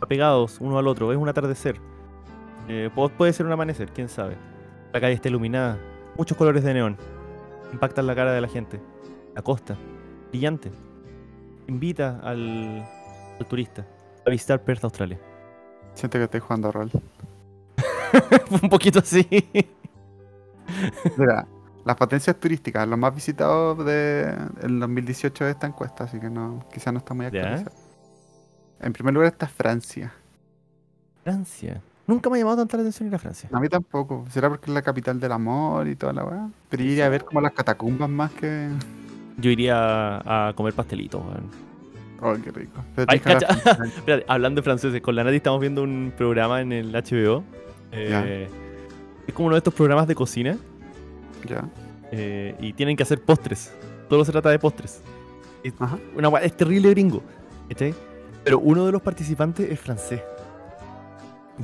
[0.09, 1.13] pegados uno al otro.
[1.13, 1.79] Es un atardecer.
[2.67, 4.35] Eh, pu- puede ser un amanecer, quién sabe.
[4.91, 5.77] La calle está iluminada,
[6.17, 6.97] muchos colores de neón.
[7.71, 8.81] Impactan la cara de la gente.
[9.33, 9.77] La costa,
[10.31, 10.69] brillante.
[11.69, 12.83] Invita al,
[13.39, 13.85] al turista
[14.27, 15.17] a visitar Perth, Australia.
[15.93, 16.91] Siento que estoy jugando rol.
[18.61, 19.25] un poquito así.
[21.17, 21.47] Mira,
[21.85, 26.65] las potencias turísticas, los más visitados de el 2018 de esta encuesta, así que no,
[26.69, 27.71] quizás no está muy actualizado.
[28.83, 30.13] En primer lugar está Francia.
[31.23, 31.81] Francia.
[32.05, 33.49] Nunca me ha llamado tanto la atención ir a Francia.
[33.53, 34.25] A mí tampoco.
[34.29, 36.49] Será porque es la capital del amor y toda la weá.
[36.69, 38.69] Pero iría a ver como las catacumbas más que.
[39.37, 41.49] Yo iría a, a comer pastelitos, weón.
[42.21, 42.81] Oh, qué rico.
[43.07, 43.47] Ay, cacha.
[43.85, 47.43] Espérate, hablando de franceses, con la Nati estamos viendo un programa en el HBO.
[47.91, 48.47] eh,
[49.27, 50.57] es como uno de estos programas de cocina
[51.47, 51.65] ya.
[52.11, 53.73] eh, y tienen que hacer postres.
[54.09, 55.01] Todo se trata de postres.
[55.63, 55.97] Es, Ajá.
[56.15, 57.23] una es terrible gringo.
[57.69, 57.93] ¿cachai?
[58.43, 60.21] Pero uno de los participantes es francés.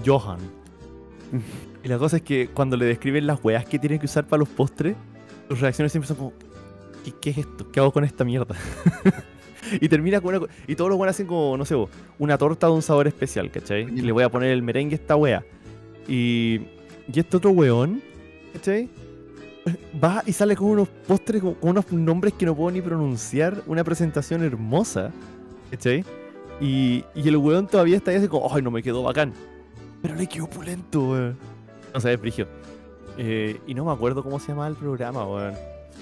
[0.06, 0.40] Johan.
[1.82, 4.42] Y la cosa es que cuando le describen las weas que tienen que usar para
[4.42, 4.98] los postres,
[5.48, 6.34] sus reacciones siempre son como,
[7.06, 7.72] ¿qué, qué es esto?
[7.72, 8.54] ¿Qué hago con esta mierda?
[9.80, 10.48] y termina con una...
[10.68, 11.76] Y todos los buenos hacen como, no sé,
[12.18, 13.84] una torta de un sabor especial, ¿cachai?
[13.84, 15.46] Y le voy a poner el merengue a esta wea.
[16.06, 16.62] Y,
[17.14, 18.02] y este otro weón,
[18.52, 18.90] ¿cachai?
[20.04, 23.86] Va y sale con unos postres, con unos nombres que no puedo ni pronunciar, una
[23.86, 25.12] presentación hermosa,
[25.72, 26.04] ¿cachai?
[26.62, 29.34] Y, y el weón todavía está ahí así como, ay, no me quedó bacán.
[30.02, 31.38] Pero le quedó opulento, weón.
[31.94, 32.48] No sé, frigio.
[33.18, 35.54] Eh, y no me acuerdo cómo se llamaba el programa, weón.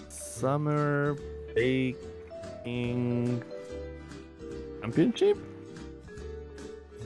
[0.10, 1.16] Summer
[1.56, 3.40] Baking
[4.82, 5.38] Championship.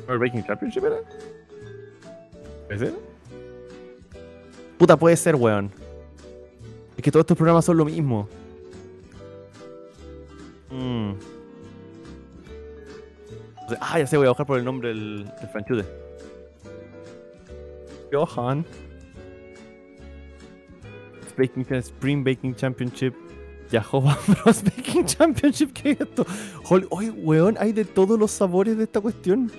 [0.05, 0.97] Summer Baking Championship era.
[2.67, 2.93] ¿Puede ser?
[4.77, 5.71] Puta, puede ser, weón.
[6.97, 8.27] Es que todos estos programas son lo mismo.
[10.69, 11.11] Mm.
[13.79, 15.85] Ah, ya sé, voy a buscar por el nombre del, del franchute.
[18.11, 18.65] Johan.
[21.79, 23.13] Spring Baking Championship.
[23.71, 25.71] Yahoba Bros Baking Championship.
[25.73, 26.25] ¿Qué es esto?
[26.69, 29.49] Oye, weón, hay de todos los sabores de esta cuestión.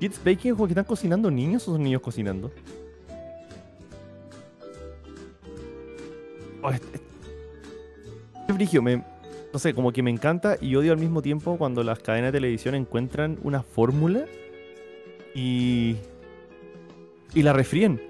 [0.00, 2.50] Kids Baking que están cocinando niños o son niños cocinando.
[6.62, 7.00] Oh, es- es-
[8.46, 9.04] Qué brigio, me,
[9.52, 12.38] no sé, como que me encanta y odio al mismo tiempo cuando las cadenas de
[12.38, 14.24] televisión encuentran una fórmula
[15.34, 15.96] y.
[17.34, 18.00] y la refríen.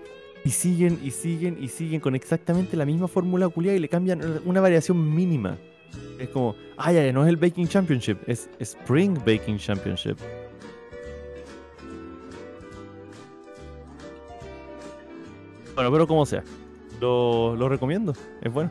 [0.44, 4.40] Y siguen y siguen y siguen con exactamente la misma fórmula culiada y le cambian
[4.44, 5.56] una variación mínima.
[6.18, 10.16] Es como, ah, ya, ya, no es el Baking Championship, es Spring Baking Championship.
[15.74, 16.42] Bueno, pero como sea,
[17.00, 18.12] lo, lo recomiendo,
[18.42, 18.70] es bueno.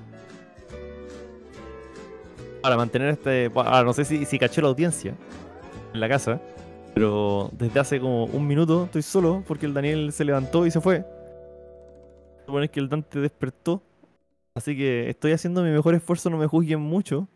[2.61, 3.51] Para mantener este.
[3.55, 5.15] Ahora, no sé si, si caché la audiencia
[5.93, 6.39] en la casa,
[6.93, 10.81] pero desde hace como un minuto estoy solo porque el Daniel se levantó y se
[10.81, 11.05] fue.
[12.45, 13.81] Supone que el Dante despertó.
[14.53, 17.27] Así que estoy haciendo mi mejor esfuerzo, no me juzguen mucho.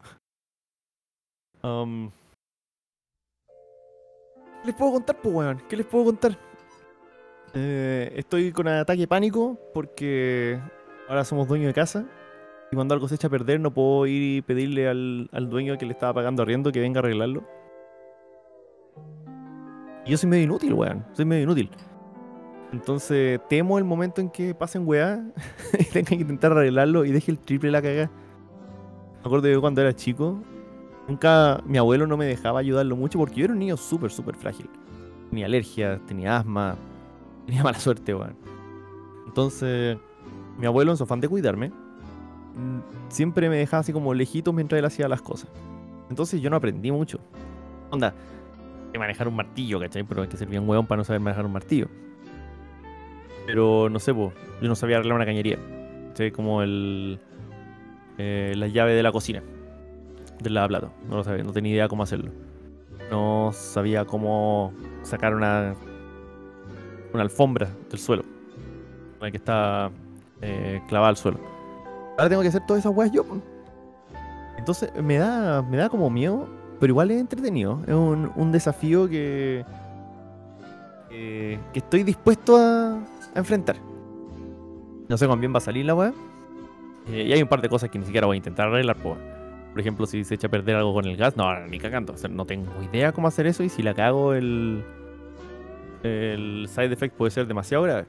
[1.63, 2.11] Um,
[4.61, 5.63] ¿Qué les puedo contar, pues, weón?
[5.69, 6.37] ¿Qué les puedo contar?
[7.53, 10.59] Eh, estoy con ataque pánico porque
[11.07, 12.05] ahora somos dueños de casa.
[12.75, 15.77] Y cuando algo se echa a perder, no puedo ir y pedirle al, al dueño
[15.77, 17.45] que le estaba pagando arriendo que venga a arreglarlo.
[20.05, 21.05] Y yo soy medio inútil, weón.
[21.13, 21.69] Soy medio inútil.
[22.73, 25.25] Entonces temo el momento en que pasen weá
[25.79, 28.11] y tenga que intentar arreglarlo y deje el triple la cagada.
[29.21, 30.37] Me acuerdo cuando era chico,
[31.07, 34.35] nunca mi abuelo no me dejaba ayudarlo mucho porque yo era un niño súper, súper
[34.35, 34.69] frágil.
[35.29, 36.75] Tenía alergias, tenía asma,
[37.45, 38.35] tenía mala suerte, weón.
[39.27, 39.97] Entonces,
[40.57, 41.71] mi abuelo, en su afán de cuidarme,
[43.09, 45.49] siempre me dejaba así como lejitos mientras él hacía las cosas.
[46.09, 47.19] Entonces yo no aprendí mucho.
[47.91, 48.13] Onda,
[48.91, 50.03] que manejar un martillo, ¿cachai?
[50.03, 51.87] Pero hay que ser bien hueón para no saber manejar un martillo.
[53.45, 54.31] Pero no sé, yo
[54.61, 55.57] no sabía arreglar una cañería.
[56.09, 56.31] ¿Cachai?
[56.31, 57.19] Como el.
[58.17, 59.43] eh, la llave de la cocina.
[60.39, 60.91] Del lavaplato.
[61.09, 62.31] No lo sabía, no tenía idea cómo hacerlo.
[63.11, 65.75] No sabía cómo sacar una.
[67.13, 68.23] Una alfombra del suelo.
[69.21, 69.89] Una que está
[70.41, 71.54] eh, clavada al suelo.
[72.17, 73.25] Ahora tengo que hacer todas esas weas yo.
[74.57, 76.47] Entonces me da, me da como miedo,
[76.79, 77.81] pero igual es entretenido.
[77.85, 79.65] Es un, un desafío que,
[81.09, 83.75] que, que estoy dispuesto a, a enfrentar.
[85.07, 86.13] No sé cuán bien va a salir la weá.
[87.09, 88.95] Eh, y hay un par de cosas que ni siquiera voy a intentar arreglar.
[88.97, 89.15] po.
[89.71, 92.15] Por ejemplo, si se echa a perder algo con el gas, no, ni cagando.
[92.31, 94.83] No tengo idea cómo hacer eso y si la cago el,
[96.01, 98.05] el side effect puede ser demasiado grave.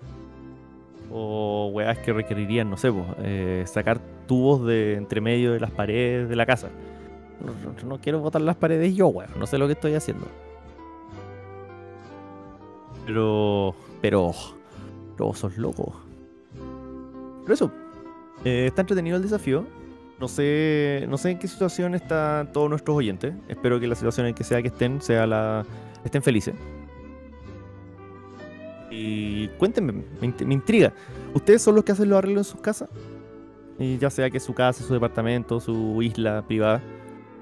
[1.11, 5.71] O weas que requerirían, no sé, po, eh, sacar tubos de entre medio de las
[5.71, 6.69] paredes de la casa.
[7.41, 9.31] No, no- quiero botar las paredes yo, weón.
[9.39, 10.27] No sé lo que estoy haciendo.
[13.07, 13.75] Pero.
[14.01, 14.33] Pero.
[15.17, 15.95] Pero sos loco.
[17.45, 17.71] Pero eso.
[18.45, 19.65] eh, está entretenido el desafío.
[20.19, 21.05] No sé.
[21.09, 23.35] No sé en qué situación están todos nuestros oyentes.
[23.49, 25.65] Espero que la situación en que sea que estén sea la.
[26.05, 26.55] estén felices.
[28.99, 30.93] Y cuéntenme, me, int- me intriga.
[31.35, 32.89] ¿Ustedes son los que hacen los arreglos en sus casas?
[33.79, 36.81] Y ya sea que su casa, su departamento, su isla privada.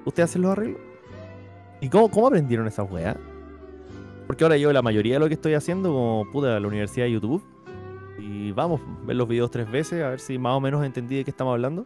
[0.03, 0.81] ¿Ustedes hacen los arreglos?
[1.79, 3.15] ¿Y cómo, cómo aprendieron esas weas?
[4.27, 7.13] Porque ahora yo la mayoría de lo que estoy haciendo, como puta, la universidad de
[7.13, 7.41] YouTube.
[8.19, 11.23] Y vamos, ver los videos tres veces, a ver si más o menos entendí de
[11.23, 11.85] qué estamos hablando.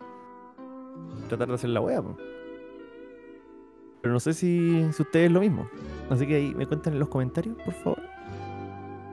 [1.27, 2.01] Tratar de hacer la wea.
[4.01, 5.69] Pero no sé si, si ustedes es lo mismo.
[6.09, 8.08] Así que ahí me cuentan en los comentarios, por favor.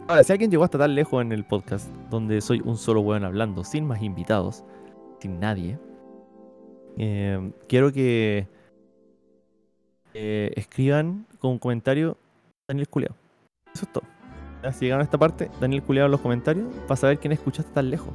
[0.09, 3.25] Ahora, si alguien llegó hasta tan lejos en el podcast, donde soy un solo weón
[3.25, 4.63] hablando, sin más invitados,
[5.21, 5.81] sin nadie,
[6.97, 8.47] eh, quiero que
[10.15, 12.17] eh, escriban con un comentario
[12.69, 13.17] Daniel Culeado.
[13.75, 14.05] Eso es todo.
[14.73, 17.91] Si llegaron a esta parte, Daniel Culeado en los comentarios, para saber quién escuchaste tan
[17.91, 18.15] lejos.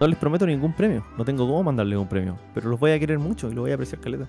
[0.00, 2.98] No les prometo ningún premio, no tengo cómo mandarles un premio, pero los voy a
[3.00, 4.28] querer mucho y los voy a apreciar caleta.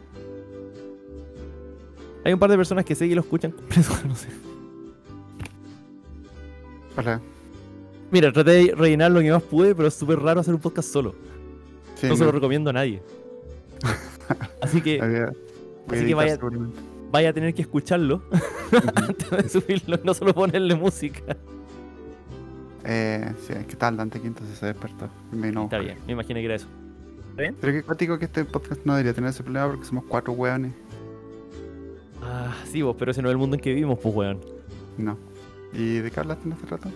[2.25, 4.48] Hay un par de personas que sé que lo escuchan completo, no sé.
[6.99, 7.21] Hola.
[8.11, 10.91] Mira, traté de rellenar lo que más pude, pero es súper raro hacer un podcast
[10.91, 11.15] solo.
[11.95, 13.01] Sí, no se lo recomiendo a nadie.
[14.61, 15.31] Así que Había-
[15.89, 16.37] así que vaya-
[17.11, 18.21] vaya a tener que escucharlo
[18.95, 21.35] antes de subirlo, no solo ponerle música.
[22.83, 25.09] Eh, sí, es que estaba el Dante aquí, entonces se despertó.
[25.31, 26.67] Me Está bien, me imaginé que era eso.
[27.35, 30.73] Pero qué cuático que este podcast no debería tener ese problema porque somos cuatro hueones.
[32.21, 34.41] Ah, sí, vos, pero ese no es el mundo en que vivimos, pues, weón.
[34.97, 35.17] No.
[35.73, 36.89] ¿Y de qué hablaste en este rato?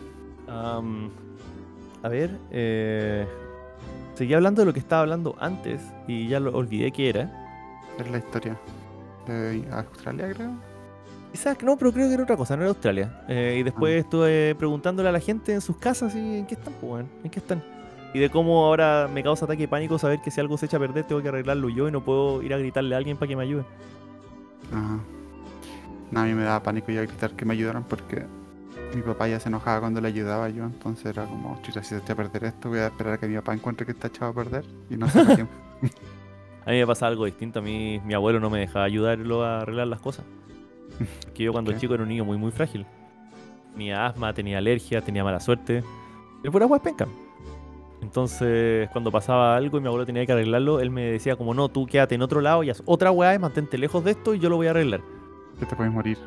[0.47, 3.25] A ver, eh,
[4.15, 7.31] seguí hablando de lo que estaba hablando antes y ya lo olvidé que era.
[7.97, 8.59] Es la historia
[9.25, 10.51] de Australia, creo.
[11.31, 13.23] Quizás, no, pero creo que era otra cosa, no era Australia.
[13.27, 16.73] Eh, y después estuve preguntándole a la gente en sus casas y en qué están,
[16.79, 17.63] pues, en qué están.
[18.13, 20.77] Y de cómo ahora me causa ataque de pánico saber que si algo se echa
[20.77, 23.27] a perder tengo que arreglarlo yo y no puedo ir a gritarle a alguien para
[23.27, 23.63] que me ayude.
[24.71, 24.99] Ajá.
[26.11, 28.25] No, a mí me daba pánico ya gritar que me ayudaran porque
[28.95, 31.97] mi papá ya se enojaba cuando le ayudaba yo, entonces era como, chucha, si se
[31.97, 34.31] echa a perder esto, voy a esperar a que mi papá encuentre que está echado
[34.31, 35.47] a perder y no sé quién.
[36.65, 37.59] A mí me pasa algo distinto.
[37.59, 40.23] A mí, mi abuelo no me dejaba ayudarlo a arreglar las cosas.
[41.33, 41.77] Que yo cuando Ok.
[41.77, 42.85] chico era un niño muy, muy frágil.
[43.73, 45.83] Tenía asma, tenía alergia, tenía mala suerte.
[46.41, 47.05] Era pura hueá penca.
[48.01, 51.67] Entonces, cuando pasaba algo y mi abuelo tenía que arreglarlo, él me decía como, no,
[51.67, 54.39] tú quédate en otro lado y haz otra hueá y mantente lejos de esto y
[54.39, 55.01] yo lo voy a arreglar.
[55.59, 56.17] que te puedes morir.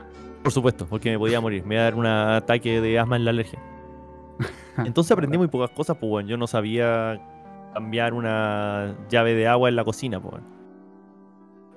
[0.46, 1.66] Por supuesto, porque me podía morir.
[1.66, 3.58] Me iba a dar un ataque de asma en la alergia.
[4.78, 7.20] Entonces aprendí muy pocas cosas, pues bueno, yo no sabía
[7.74, 10.46] cambiar una llave de agua en la cocina, pues bueno.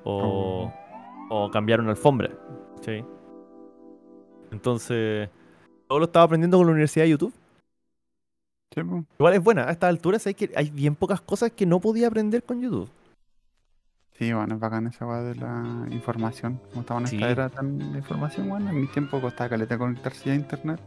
[0.03, 0.71] O,
[1.31, 2.29] o cambiar una alfombra.
[2.81, 3.03] ¿sí?
[4.51, 5.31] Entonces,
[5.87, 7.33] todo lo estaba aprendiendo con la Universidad de YouTube.
[8.75, 9.03] Sí, po.
[9.17, 12.05] Igual es buena, a estas alturas hay, que, hay bien pocas cosas que no podía
[12.05, 12.87] aprender con YouTube.
[14.19, 16.59] Sí, bueno, es bacán esa weá de la información.
[16.71, 17.15] Como estaba en Sí.
[17.15, 20.81] esta era tan de información, bueno, en mi tiempo costaba caleta conectarse ya a internet.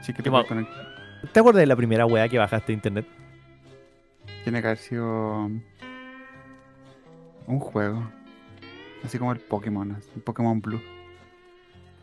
[0.00, 0.94] Sí que te puedes conectar.
[1.32, 3.06] ¿Te acuerdas de la primera weá que bajaste de internet?
[4.42, 5.50] Tiene que haber sido
[7.46, 8.02] un juego.
[9.04, 10.80] Así como el Pokémon, así, el Pokémon Blue.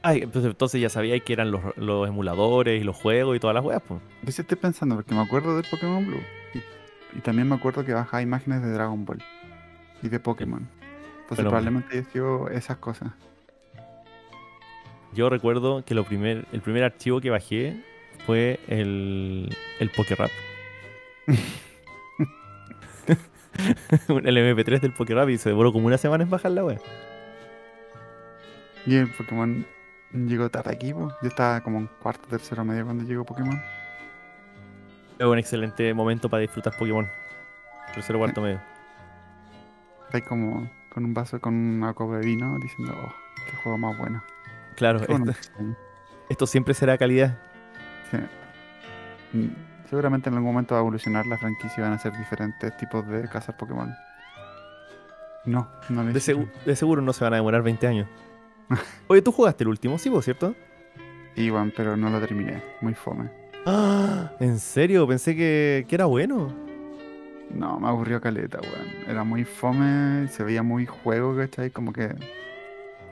[0.03, 3.55] Ay, pues entonces ya sabíais que eran los, los emuladores y los juegos y todas
[3.55, 3.99] las weas, pues.
[4.21, 6.21] Yo sí estoy pensando porque me acuerdo del Pokémon Blue.
[6.53, 9.23] Y, y también me acuerdo que bajaba imágenes de Dragon Ball
[10.01, 10.67] y de Pokémon.
[11.21, 13.11] Entonces Pero- probablemente sido esas cosas.
[15.13, 17.83] Yo recuerdo que lo primer, el primer archivo que bajé
[18.25, 20.31] fue el, el Pokérap.
[24.07, 26.79] el MP3 del Pokérap y se demoró como una semana en bajar la wea.
[28.85, 29.65] Y el Pokémon
[30.13, 31.11] llegó tarde aquí, po.
[31.21, 33.61] Yo estaba como en cuarto, tercero medio cuando llegó Pokémon.
[35.17, 37.07] Fue un excelente momento para disfrutar Pokémon.
[37.93, 38.59] Tercero cuarto medio.
[40.13, 43.13] Ahí como con un vaso, con una copa de vino, diciendo, oh,
[43.49, 44.23] qué juego más bueno.
[44.75, 45.51] Claro, bueno esto,
[46.29, 47.37] esto siempre será calidad.
[48.09, 48.17] Sí.
[49.37, 49.47] Mm,
[49.89, 53.05] Seguramente en algún momento va a evolucionar la franquicia y van a ser diferentes tipos
[53.07, 53.93] de cazar Pokémon.
[55.45, 58.07] No, no lo De, segu- de seguro no se van a demorar 20 años.
[59.07, 60.55] Oye, tú jugaste el último, sí, vos, ¿cierto?
[61.35, 62.61] Iban, pero no lo terminé.
[62.81, 63.29] Muy fome.
[63.65, 65.05] Ah, ¿En serio?
[65.07, 66.53] Pensé que, que era bueno.
[67.53, 68.87] No, me aburrió caleta, weón.
[69.07, 71.69] Era muy fome, se veía muy juego, ¿cachai?
[71.71, 72.07] Como que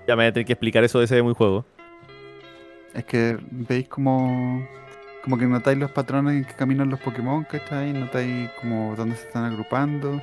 [0.07, 1.65] Ya me voy a tener que explicar eso de ese muy juego.
[2.93, 4.67] es que veis como
[5.23, 7.91] como que notáis los patrones en que caminan los Pokémon, ¿cachai?
[7.93, 10.21] Notáis como dónde se están agrupando,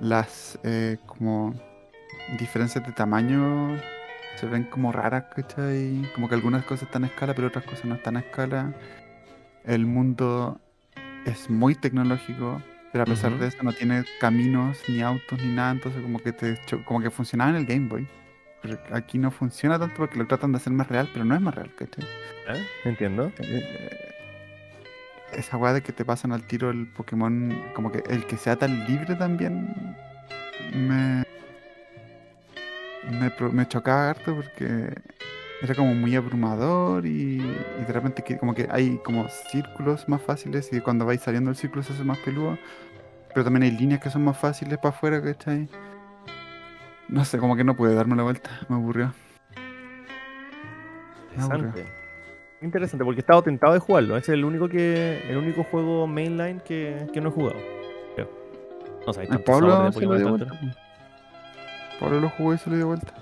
[0.00, 1.54] las eh, como
[2.38, 3.76] diferencias de tamaño
[4.36, 6.10] se ven como raras, ¿cachai?
[6.14, 8.72] Como que algunas cosas están a escala, pero otras cosas no están a escala.
[9.64, 10.58] El mundo
[11.26, 12.60] es muy tecnológico,
[12.92, 16.32] pero a pesar de eso no tiene caminos, ni autos, ni nada, entonces como que
[16.32, 18.06] te como que funcionaba en el Game Boy.
[18.60, 21.40] Pero aquí no funciona tanto porque lo tratan de hacer más real, pero no es
[21.40, 22.04] más real, ¿cachai?
[22.46, 22.54] ¿Ah?
[22.84, 23.32] Entiendo.
[23.38, 24.12] Eh,
[25.32, 28.56] esa weá de que te pasan al tiro el Pokémon, como que el que sea
[28.56, 29.74] tan libre también
[30.74, 31.24] me,
[33.10, 34.94] me, me chocaba harto porque
[35.62, 40.20] era como muy abrumador y, y de repente que, como que hay como círculos más
[40.20, 42.58] fáciles y cuando vais saliendo del círculo se hace más peludo,
[43.28, 45.68] pero también hay líneas que son más fáciles para afuera, ¿cachai?
[47.08, 48.50] No sé, como que no pude darme la vuelta.
[48.68, 49.12] Me aburrió.
[51.36, 51.66] Me aburrió.
[51.68, 52.02] Interesante.
[52.62, 54.16] Interesante, porque he estado tentado de jugarlo.
[54.16, 57.58] Ese es el único que el único juego mainline que, que no he jugado.
[58.14, 58.30] creo.
[59.06, 60.46] No sé, hay El tantos Pablo de se lo dio.
[62.00, 63.21] Pablo lo jugó y se lo dio vuelta.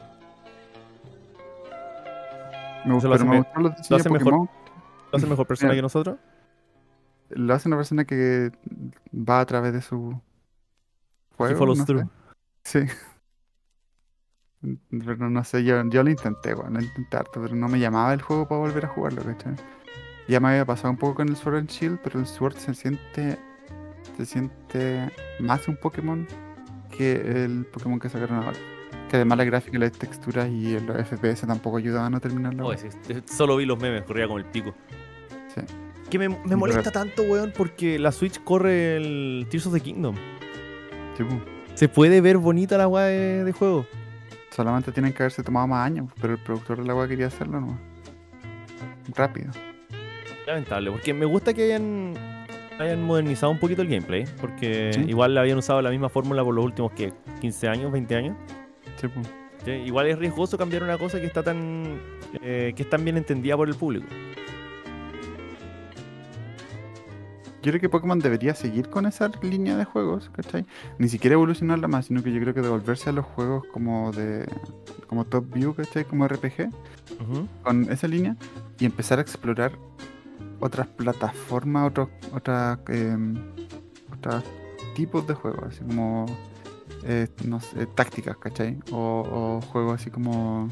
[2.85, 4.33] Me Eso gustó, lo hace pero me me- gustó los lo hace de mejor.
[5.13, 5.79] ¿Lo hace mejor persona Mira.
[5.79, 6.19] que nosotros?
[7.31, 8.51] Lo hace una persona que
[9.13, 10.11] va a través de su
[11.33, 11.59] He juego.
[11.59, 11.93] follows no sé.
[11.93, 12.09] through.
[12.65, 12.81] Sí.
[14.91, 18.13] Pero no sé, yo, yo lo intenté, bueno, lo intenté harto, pero no me llamaba
[18.13, 19.55] el juego para volver a jugarlo, ¿cachai?
[20.29, 22.75] Ya me había pasado un poco con el Sword and Shield, pero el Sword se
[22.75, 23.39] siente.
[24.17, 25.11] Se siente
[25.41, 26.27] más un Pokémon
[26.91, 28.59] que el Pokémon que sacaron ahora.
[29.11, 32.67] Que además la gráfica, las texturas y los FPS tampoco ayudaban a terminarlo.
[32.69, 34.73] Oh, ese- ese- solo vi los memes, corría con el pico.
[35.53, 35.61] Sí.
[36.09, 40.15] Que me, me molesta tanto, weón, porque la Switch corre el Tears of the Kingdom.
[41.19, 41.25] Sí.
[41.75, 43.85] Se puede ver bonita la weá de, de juego.
[44.51, 47.61] Solamente tienen que haberse tomado más años, pero el productor de la web quería hacerlo
[47.61, 47.79] nomás.
[49.17, 49.51] Rápido.
[50.47, 52.15] Lamentable, porque me gusta que hayan,
[52.79, 55.05] hayan modernizado un poquito el gameplay, porque Sí.
[55.09, 58.37] igual habían usado la misma fórmula por los últimos que 15 años, 20 años.
[59.01, 59.23] Sí, pu.
[59.65, 59.71] ¿sí?
[59.71, 62.01] Igual es riesgoso cambiar una cosa que está tan
[62.43, 64.07] eh, que es tan bien entendida por el público.
[67.63, 70.65] Yo creo que Pokémon debería seguir con esa línea de juegos, ¿cachai?
[70.99, 74.47] Ni siquiera evolucionarla más, sino que yo creo que devolverse a los juegos como de.
[75.07, 76.05] como Top View, ¿cachai?
[76.05, 76.71] Como RPG,
[77.63, 78.35] con esa línea,
[78.79, 79.73] y empezar a explorar
[80.59, 83.35] otras plataformas, otros otras em,
[84.11, 84.43] otros
[84.95, 86.25] tipos de juegos, así como
[87.05, 88.79] eh, no sé, tácticas, ¿cachai?
[88.93, 90.69] O, o juegos así como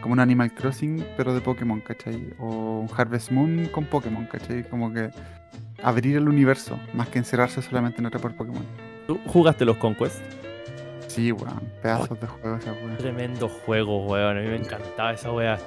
[0.00, 2.34] como un Animal Crossing, pero de Pokémon, ¿cachai?
[2.38, 4.62] O un Harvest Moon con Pokémon, ¿cachai?
[4.68, 5.10] Como que
[5.82, 8.64] abrir el universo, más que encerrarse solamente en atrapar Pokémon.
[9.06, 10.20] ¿Tú jugaste los Conquest?
[11.08, 12.96] Sí, weón, pedazos de juegos esa weón.
[12.98, 14.36] Tremendo juego, weón.
[14.36, 15.58] A mí me encantaba esa weá.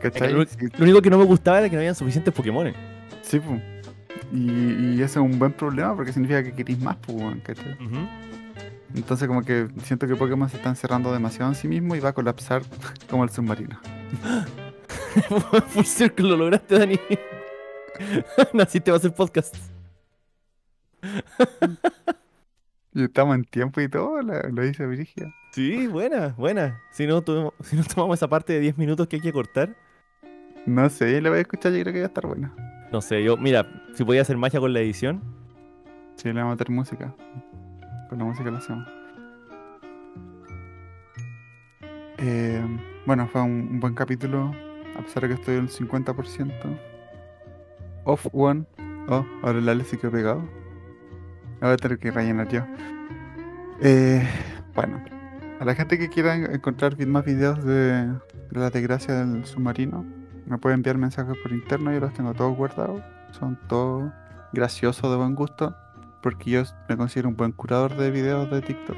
[0.00, 0.32] ¿Cachai?
[0.32, 2.72] Lo, Sí, lo único que no me gustaba era que no habían suficientes Pokémon.
[3.22, 3.60] sí, pu.
[4.32, 7.72] Y, y ese es un buen problema porque significa que queréis más, pues, weón, ¿cachai?
[7.74, 8.08] Ujú.
[8.94, 12.10] Entonces como que siento que Pokémon se está encerrando demasiado en sí mismo y va
[12.10, 12.62] a colapsar
[13.10, 13.78] como el submarino.
[15.68, 16.98] Full Circle lo lograste, Dani.
[18.52, 19.56] Naciste para hacer podcast.
[22.92, 25.34] Y estamos en tiempo y todo, lo dice Brigia.
[25.52, 26.80] Sí, buena, buena.
[26.92, 27.22] Si no,
[27.60, 29.76] si no tomamos esa parte de 10 minutos que hay que cortar.
[30.66, 32.54] No sé, la voy a escuchar, yo creo que va a estar buena.
[32.90, 35.20] No sé, yo, mira, si podía hacer magia con la edición.
[36.16, 37.14] Sí, le vamos a meter música.
[38.16, 38.88] La música la hacemos.
[42.18, 42.64] Eh,
[43.06, 44.52] bueno, fue un, buen capítulo,
[44.96, 46.52] a pesar de que estoy en el 50%.
[48.04, 48.64] Off one.
[49.08, 50.42] Oh, ahora el Ale sí que pegado.
[51.60, 52.64] La voy a tener que rellenar yo.
[53.80, 54.26] Eh,
[54.74, 55.02] bueno,
[55.58, 58.16] a la gente que quiera en- encontrar más videos de, de
[58.52, 60.04] la desgracia del submarino,
[60.46, 63.02] me puede enviar mensajes por interno, yo los tengo todos guardados.
[63.32, 64.12] Son todos
[64.52, 65.74] graciosos, de buen gusto,
[66.24, 68.96] porque yo me considero un buen curador de videos de TikTok.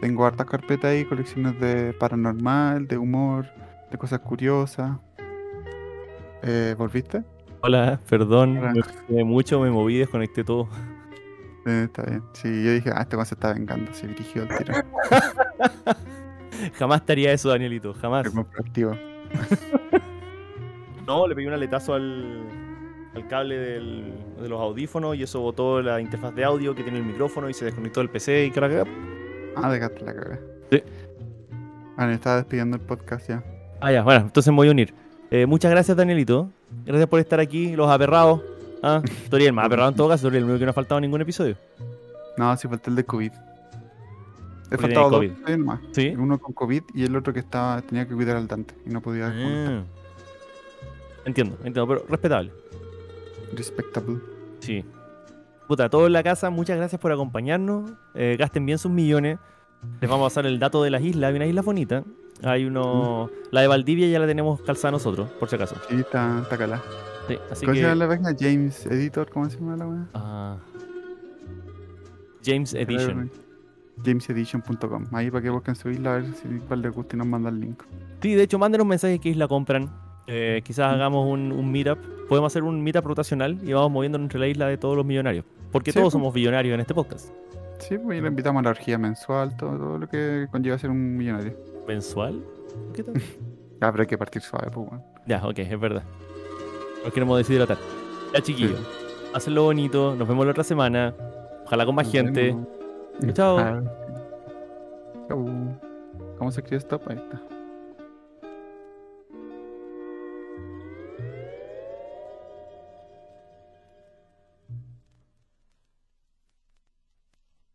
[0.00, 3.46] Tengo hartas carpetas ahí, colecciones de paranormal, de humor,
[3.90, 4.96] de cosas curiosas.
[6.44, 7.24] Eh, ¿Volviste?
[7.62, 8.60] Hola, perdón,
[9.08, 10.68] me mucho, me moví, desconecté todo.
[11.66, 12.22] Eh, está bien.
[12.32, 14.74] Sí, yo dije, ah, este se está vengando, se dirigió al tiro.
[16.78, 18.30] Jamás te haría eso, Danielito, jamás.
[18.30, 18.92] Proactivo.
[21.06, 22.59] No, le pegué un aletazo al,
[23.14, 26.98] al cable del- de los audífonos y eso botó la interfaz de audio que tiene
[26.98, 28.84] el micrófono y se desconectó el PC y caraca.
[29.56, 30.38] Ah, dejaste la cagada.
[30.70, 30.82] Sí.
[31.96, 33.42] Bueno, estaba despidiendo el podcast ya.
[33.80, 34.94] Ah, ya, bueno, entonces me voy a unir.
[35.30, 36.50] Eh, muchas gracias, Danielito.
[36.84, 38.42] Gracias por estar aquí, los aperrados.
[38.82, 41.02] Ah, Toriel, más aperrado en todo caso, Toriel, el único que no ha faltado en
[41.02, 41.56] ningún episodio.
[42.38, 43.32] No, sí faltó el de COVID.
[44.72, 45.24] He faltado dos
[45.58, 45.80] más.
[45.92, 46.14] ¿Sí?
[46.16, 49.00] Uno con COVID y el otro que estaba tenía que cuidar al Dante y no
[49.02, 49.26] podía.
[49.34, 49.82] Ah.
[51.24, 52.52] Entiendo, entiendo, pero respetable.
[53.54, 54.18] Respectable.
[54.60, 54.84] Sí.
[55.68, 57.92] Puta, todos en la casa, muchas gracias por acompañarnos.
[58.14, 59.38] Eh, gasten bien sus millones.
[60.00, 61.30] Les vamos a pasar el dato de las islas.
[61.30, 62.04] Hay una isla bonita.
[62.42, 63.30] Hay uno.
[63.50, 65.76] La de Valdivia ya la tenemos calzada nosotros, por si acaso.
[65.88, 66.82] Sí, está, está calada.
[67.28, 67.98] Sí, así ¿Cómo se llama que.
[67.98, 68.36] la página?
[68.38, 70.06] James Editor, ¿cómo se llama la weá?
[70.14, 70.56] ah,
[72.44, 73.30] James Edition.
[74.04, 75.04] Jamesedition.com.
[75.12, 77.50] Ahí para que busquen su isla a ver si cuál les gusta y nos manda
[77.50, 77.82] el link.
[78.22, 79.90] Sí, de hecho, mándenos mensajes qué isla compran.
[80.26, 81.98] Eh, quizás hagamos un, un meetup.
[82.28, 85.44] Podemos hacer un meetup rotacional y vamos moviéndonos entre la isla de todos los millonarios.
[85.72, 86.12] Porque Sí, todos pues.
[86.12, 87.30] somos millonarios en este podcast.
[87.78, 90.90] Sí, pues y le invitamos a la orgía mensual, todo, todo lo que conlleva ser
[90.90, 91.54] un millonario.
[91.88, 92.42] ¿Mensual?
[92.94, 93.14] ¿Qué tal?
[93.82, 95.02] Ah, pero hay que partir suave, pues, weón.
[95.26, 96.02] Ya, ok, es verdad.
[97.02, 97.78] Nos queremos deshidratar.
[98.34, 98.78] Ya, chiquillos.
[99.32, 100.14] Hacenlo bonito.
[100.16, 101.14] Nos vemos la otra semana.
[101.64, 102.42] Ojalá con más Nos gente.
[102.42, 102.66] vemos.
[103.32, 103.56] Chao.
[105.28, 105.78] Chao.
[106.36, 107.08] ¿Cómo se escribe stop?
[107.08, 107.59] Ahí está.